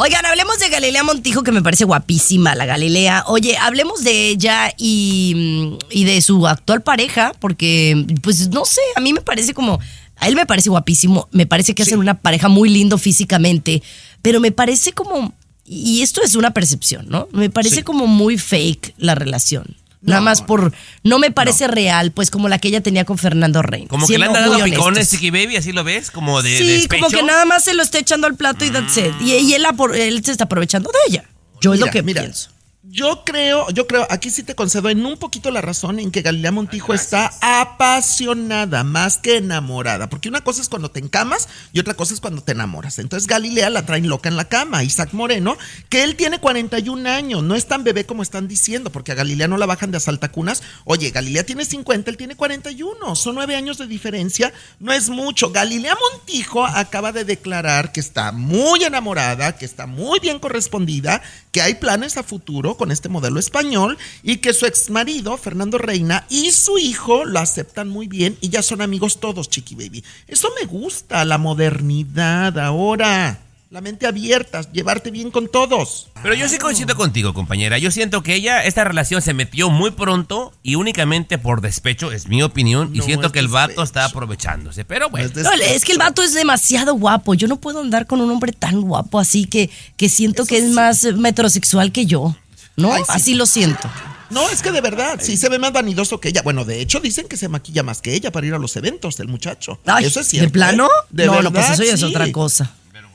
[0.00, 3.24] Oigan, hablemos de Galilea Montijo, que me parece guapísima la Galilea.
[3.26, 8.80] Oye, hablemos de ella y, mm, y de su actual pareja, porque, pues no sé,
[8.94, 9.80] a mí me parece como.
[10.20, 13.82] A él me parece guapísimo, me parece que hacen una pareja muy lindo físicamente,
[14.22, 15.32] pero me parece como.
[15.64, 17.28] Y esto es una percepción, ¿no?
[17.32, 17.82] Me parece Sí.
[17.82, 19.76] como muy fake la relación.
[20.08, 20.72] Nada No, más por.
[21.04, 23.88] No me parece real, pues como la que ella tenía con Fernando Reina.
[23.88, 25.10] Como que le han dado picones.
[25.10, 27.04] Chiqui Baby, así lo ves, como de, Sí, despecho.
[27.04, 29.12] como que nada más se lo está echando al plato y that's it.
[29.20, 31.24] Y, y él, él se está aprovechando de ella.
[31.60, 32.50] Yo es lo que mira, pienso.
[32.84, 36.22] Yo creo, yo creo, aquí sí te concedo en un poquito la razón en que
[36.22, 40.08] Galilea Montijo está apasionada más que enamorada.
[40.08, 43.00] Porque una cosa es cuando te encamas y otra cosa es cuando te enamoras.
[43.00, 44.84] Entonces Galilea la traen loca en la cama.
[44.84, 45.58] Isaac Moreno,
[45.88, 49.48] que él tiene 41 años, no es tan bebé como están diciendo, porque a Galilea
[49.48, 50.62] no la bajan de asaltacunas.
[50.84, 53.16] Oye, Galilea tiene 50, él tiene 41.
[53.16, 55.50] Son nueve años de diferencia, no es mucho.
[55.50, 61.20] Galilea Montijo acaba de declarar que está muy enamorada, que está muy bien correspondida,
[61.50, 65.76] que hay planes a futuro con este modelo español y que su ex marido, Fernando
[65.76, 70.02] Reina, y su hijo lo aceptan muy bien y ya son amigos todos, Chiqui Baby.
[70.26, 73.40] Eso me gusta, la modernidad ahora.
[73.70, 76.08] La mente abierta, llevarte bien con todos.
[76.22, 77.76] Pero yo sí coincido contigo, compañera.
[77.76, 82.28] Yo siento que ella, esta relación se metió muy pronto y únicamente por despecho, es
[82.28, 83.82] mi opinión, y No, siento es que el vato despecho.
[83.82, 84.86] está aprovechándose.
[84.86, 85.30] Pero bueno.
[85.36, 87.34] No, es que el vato es demasiado guapo.
[87.34, 89.68] Yo no puedo andar con un hombre tan guapo así que,
[89.98, 92.34] que siento que es más metrosexual que yo.
[92.78, 92.92] ¿No?
[92.92, 93.12] Ay, sí.
[93.12, 93.90] Así lo siento.
[94.30, 96.42] No, es que de verdad, sí se ve más vanidoso que ella.
[96.42, 99.16] Bueno, de hecho dicen que se maquilla más que ella para ir a los eventos
[99.16, 99.80] del muchacho.
[99.86, 100.46] Ay, eso es cierto.
[100.46, 100.86] ¿De plano?
[100.86, 101.06] ¿eh?
[101.10, 102.06] De no, no, verdad, pues eso ya es sí.
[102.06, 102.74] otra cosa.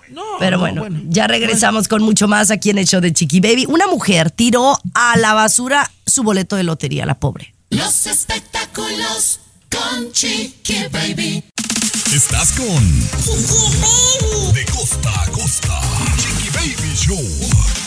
[0.09, 3.39] No, Pero no, bueno, ya regresamos con mucho más aquí en el show de Chiqui
[3.39, 3.65] Baby.
[3.67, 7.55] Una mujer tiró a la basura su boleto de lotería, la pobre.
[7.69, 9.39] Los espectáculos
[9.71, 11.43] con Chiqui Baby.
[12.13, 12.99] Estás con
[14.53, 15.81] De costa a costa,
[16.17, 17.82] Chiqui Baby Show.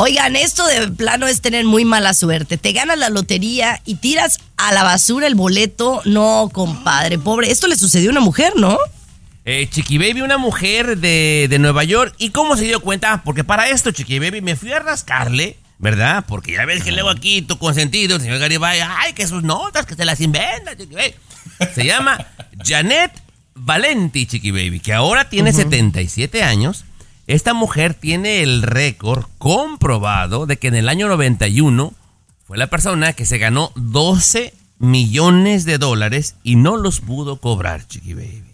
[0.00, 2.56] Oigan, esto de plano es tener muy mala suerte.
[2.56, 6.02] Te ganas la lotería y tiras a la basura el boleto.
[6.04, 7.50] No, compadre, pobre.
[7.50, 8.78] Esto le sucedió a una mujer, ¿no?
[9.44, 12.14] Eh, Chiqui Baby, una mujer de, de Nueva York.
[12.16, 13.22] ¿Y cómo se dio cuenta?
[13.24, 16.24] Porque para esto, Chiqui Baby, me fui a rascarle, ¿verdad?
[16.28, 19.84] Porque ya ves que luego aquí tu consentido, el señor Garibay, ay, que sus notas,
[19.84, 21.14] que se las inventa, Chiqui Baby.
[21.74, 22.24] Se llama
[22.64, 23.10] Janet
[23.56, 26.84] Valenti, Chiqui Baby, que ahora tiene 77 años.
[27.28, 31.92] Esta mujer tiene el récord comprobado de que en el año 91
[32.44, 37.86] fue la persona que se ganó 12 millones de dólares y no los pudo cobrar,
[37.86, 38.44] Chiqui Baby.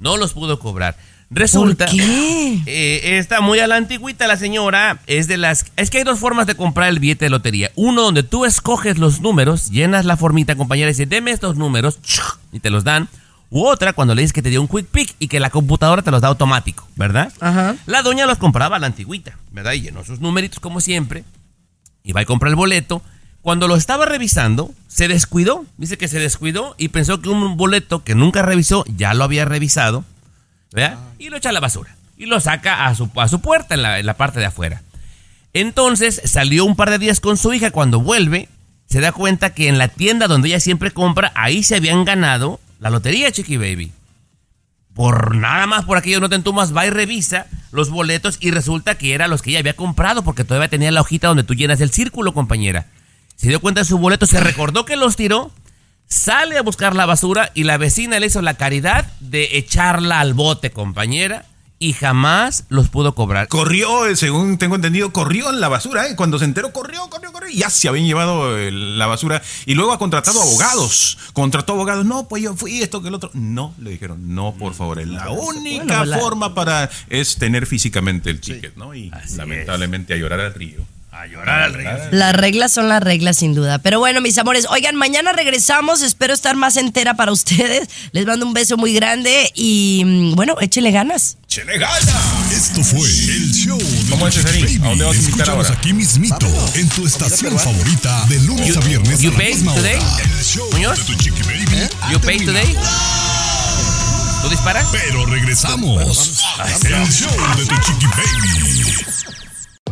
[0.00, 0.96] No los pudo cobrar.
[1.28, 1.84] Resulta.
[1.84, 2.62] qué?
[2.64, 5.00] eh, está muy a la antigüita la señora.
[5.06, 5.66] Es de las.
[5.76, 7.72] Es que hay dos formas de comprar el billete de lotería.
[7.74, 11.98] Uno donde tú escoges los números, llenas la formita, compañera, y dices, deme estos números,
[12.52, 13.08] y te los dan.
[13.50, 16.02] U otra cuando le dices que te dio un quick pick y que la computadora
[16.02, 17.32] te los da automático, ¿verdad?
[17.40, 17.76] Ajá.
[17.86, 19.72] La doña los compraba a la antigüita, ¿verdad?
[19.72, 21.24] Y llenó sus numeritos como siempre.
[22.02, 23.02] Y va y compra el boleto.
[23.42, 25.64] Cuando lo estaba revisando, se descuidó.
[25.76, 29.44] Dice que se descuidó y pensó que un boleto que nunca revisó ya lo había
[29.44, 30.04] revisado.
[30.72, 30.98] ¿verdad?
[31.18, 31.96] Y lo echa a la basura.
[32.16, 34.82] Y lo saca a su, a su puerta en la, en la parte de afuera.
[35.52, 37.70] Entonces salió un par de días con su hija.
[37.70, 38.48] Cuando vuelve,
[38.86, 42.60] se da cuenta que en la tienda donde ella siempre compra, ahí se habían ganado
[42.78, 43.92] la lotería, Chiqui Baby.
[44.94, 48.96] Por nada más por aquello no te entumas, va y revisa los boletos y resulta
[48.96, 51.80] que eran los que ella había comprado porque todavía tenía la hojita donde tú llenas
[51.80, 52.86] el círculo, compañera.
[53.36, 55.52] Se dio cuenta de su boleto, se recordó que los tiró,
[56.08, 60.32] sale a buscar la basura y la vecina le hizo la caridad de echarla al
[60.32, 61.44] bote, compañera,
[61.78, 63.48] y jamás los pudo cobrar.
[63.48, 66.16] Corrió, eh, según tengo entendido, corrió en la basura, ¿eh?
[66.16, 67.50] Cuando se enteró, corrió, corrió, corrió.
[67.50, 69.42] y Ya se habían llevado eh, la basura.
[69.66, 71.18] Y luego ha contratado abogados.
[71.34, 72.06] Contrató abogados.
[72.06, 73.30] No, pues yo fui esto que el otro.
[73.34, 75.06] No, le dijeron, no, por favor.
[75.06, 78.94] La única Bueno, la- forma para es tener físicamente el ticket, ¿no?
[78.94, 80.80] Y lamentablemente a llorar al río.
[81.18, 81.90] A llorar al río.
[82.10, 83.78] Las reglas son las reglas, sin duda.
[83.78, 86.02] Pero bueno, mis amores, oigan, mañana regresamos.
[86.02, 87.88] Espero estar más entera para ustedes.
[88.12, 91.38] Les mando un beso muy grande y mm, bueno, échenle ganas.
[91.48, 92.12] ¡Chele gana!
[92.52, 94.42] Esto fue el show de ¿Cómo es, ¿A
[94.88, 95.70] dónde vas a invitar ahora?
[95.72, 99.74] aquí mismito, en tu estación favorita, de lunes a viernes You a la paid misma
[99.74, 99.96] today?
[99.96, 100.22] hora.
[100.22, 100.98] El show Muñoz?
[100.98, 102.52] de tu Baby You terminado.
[102.52, 102.76] today?
[104.42, 104.86] ¿Tú disparas?
[104.92, 106.44] Pero regresamos.
[106.84, 109.45] El show de tu Chiqui Baby.